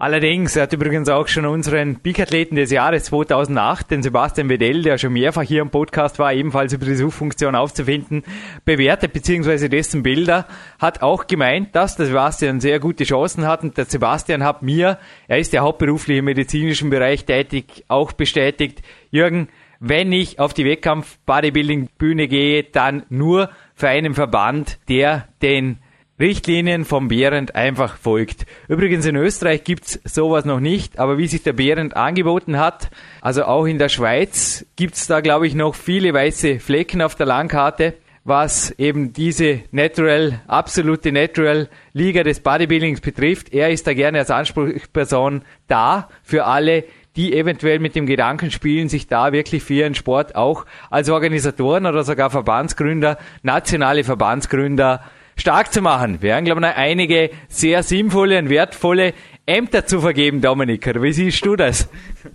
[0.00, 4.96] Allerdings, er hat übrigens auch schon unseren Peak-Athleten des Jahres 2008, den Sebastian Wedell, der
[4.96, 8.22] schon mehrfach hier im Podcast war, ebenfalls über die Suchfunktion aufzufinden,
[8.64, 10.46] bewertet, beziehungsweise dessen Bilder,
[10.78, 14.98] hat auch gemeint, dass der Sebastian sehr gute Chancen hat und der Sebastian hat mir,
[15.28, 18.80] er ist ja hauptberuflich im medizinischen Bereich tätig, auch bestätigt,
[19.10, 19.48] Jürgen,
[19.80, 25.76] wenn ich auf die Wettkampf-Bodybuilding-Bühne gehe, dann nur für einen Verband, der den
[26.20, 28.44] Richtlinien vom Behrendt einfach folgt.
[28.68, 32.90] Übrigens in Österreich gibt's sowas noch nicht, aber wie sich der Behrendt angeboten hat,
[33.22, 37.24] also auch in der Schweiz gibt's da, glaube ich, noch viele weiße Flecken auf der
[37.24, 43.54] Landkarte, was eben diese Natural, absolute Natural Liga des Bodybuildings betrifft.
[43.54, 46.84] Er ist da gerne als Ansprechperson da für alle,
[47.16, 51.86] die eventuell mit dem Gedanken spielen, sich da wirklich für ihren Sport auch als Organisatoren
[51.86, 55.02] oder sogar Verbandsgründer, nationale Verbandsgründer
[55.40, 56.18] stark zu machen.
[56.20, 59.14] Wir haben, glaube ich, einige sehr sinnvolle und wertvolle
[59.46, 60.86] Ämter zu vergeben, Dominik.
[61.02, 61.90] Wie siehst du das?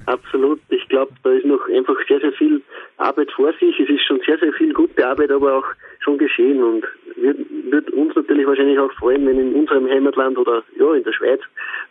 [0.08, 0.60] Absolut.
[0.70, 2.62] Ich glaube, da ist noch einfach sehr, sehr viel
[2.98, 3.80] Arbeit vor sich.
[3.80, 5.66] Es ist schon sehr, sehr viel gute Arbeit, aber auch
[6.00, 6.84] schon geschehen und
[7.16, 7.38] wird,
[7.70, 11.42] wird uns natürlich wahrscheinlich auch freuen, wenn in unserem Heimatland oder ja in der Schweiz,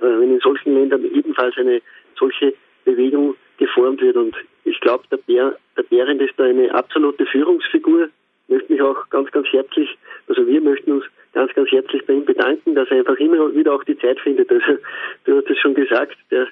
[0.00, 1.80] äh, wenn in solchen Ländern ebenfalls eine
[2.18, 2.54] solche
[2.84, 4.16] Bewegung geformt wird.
[4.16, 4.34] Und
[4.64, 8.08] ich glaube, der, Bär, der Behrendt ist da eine absolute Führungsfigur.
[8.48, 9.96] Möchte mich auch ganz, ganz herzlich,
[10.28, 13.74] also wir möchten uns ganz, ganz herzlich bei ihm bedanken, dass er einfach immer wieder
[13.74, 14.50] auch die Zeit findet.
[14.50, 14.78] Also
[15.24, 16.46] du hast es schon gesagt, der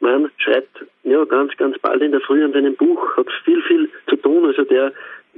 [0.00, 3.88] Mann schreibt ja ganz, ganz bald in der Früh an seinem Buch, hat viel, viel
[4.08, 4.44] zu tun.
[4.46, 4.92] Also der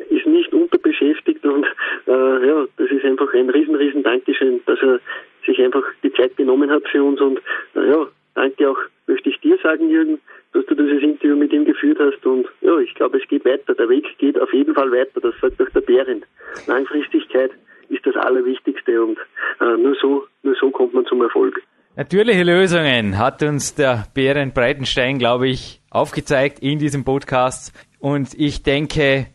[0.09, 1.67] ist nicht unterbeschäftigt und
[2.07, 5.01] äh, ja, das ist einfach ein riesen, riesen Dankeschön, dass er
[5.47, 7.39] sich einfach die Zeit genommen hat für uns und
[7.75, 10.21] äh, ja, danke auch, möchte ich dir sagen, Jürgen,
[10.53, 13.75] dass du dieses Interview mit ihm geführt hast und ja, ich glaube, es geht weiter.
[13.75, 16.25] Der Weg geht auf jeden Fall weiter, das sagt auch der Behrendt.
[16.67, 17.51] Langfristigkeit
[17.89, 19.19] ist das Allerwichtigste und
[19.61, 21.61] äh, nur so, nur so kommt man zum Erfolg.
[21.97, 27.75] Natürliche Lösungen hat uns der Behrendt Breitenstein, glaube ich, aufgezeigt in diesem Podcast.
[27.99, 29.27] Und ich denke,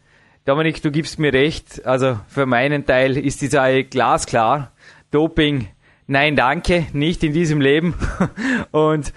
[0.45, 1.85] Dominik, du gibst mir recht.
[1.85, 4.71] Also für meinen Teil ist die Sache glasklar.
[5.11, 5.67] Doping,
[6.07, 7.93] nein, danke, nicht in diesem Leben.
[8.71, 9.11] Und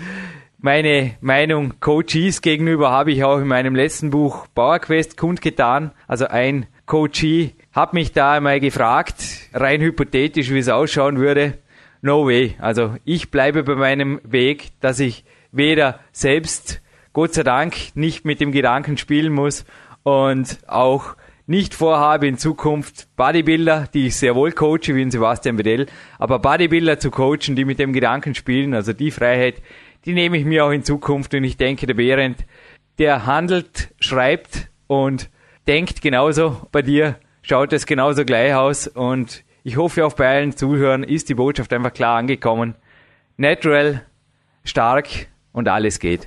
[0.60, 5.92] meine Meinung Coaches gegenüber habe ich auch in meinem letzten Buch Bauerquest kundgetan.
[6.08, 9.22] Also ein Coachee hat mich da einmal gefragt,
[9.54, 11.58] rein hypothetisch, wie es ausschauen würde.
[12.02, 12.56] No way.
[12.58, 16.82] Also ich bleibe bei meinem Weg, dass ich weder selbst,
[17.12, 19.64] Gott sei Dank, nicht mit dem Gedanken spielen muss
[20.02, 25.56] und auch nicht vorhabe in Zukunft Bodybuilder, die ich sehr wohl coache, wie in Sebastian
[25.56, 25.86] Bedell,
[26.18, 29.62] aber Bodybuilder zu coachen, die mit dem Gedanken spielen, also die Freiheit,
[30.08, 32.46] die nehme ich mir auch in Zukunft und ich denke, der Behrendt,
[32.96, 35.28] der handelt, schreibt und
[35.66, 36.66] denkt genauso.
[36.72, 41.28] Bei dir schaut es genauso gleich aus und ich hoffe auch bei allen Zuhörern ist
[41.28, 42.74] die Botschaft einfach klar angekommen.
[43.36, 44.00] Natural,
[44.64, 45.08] stark
[45.52, 46.26] und alles geht.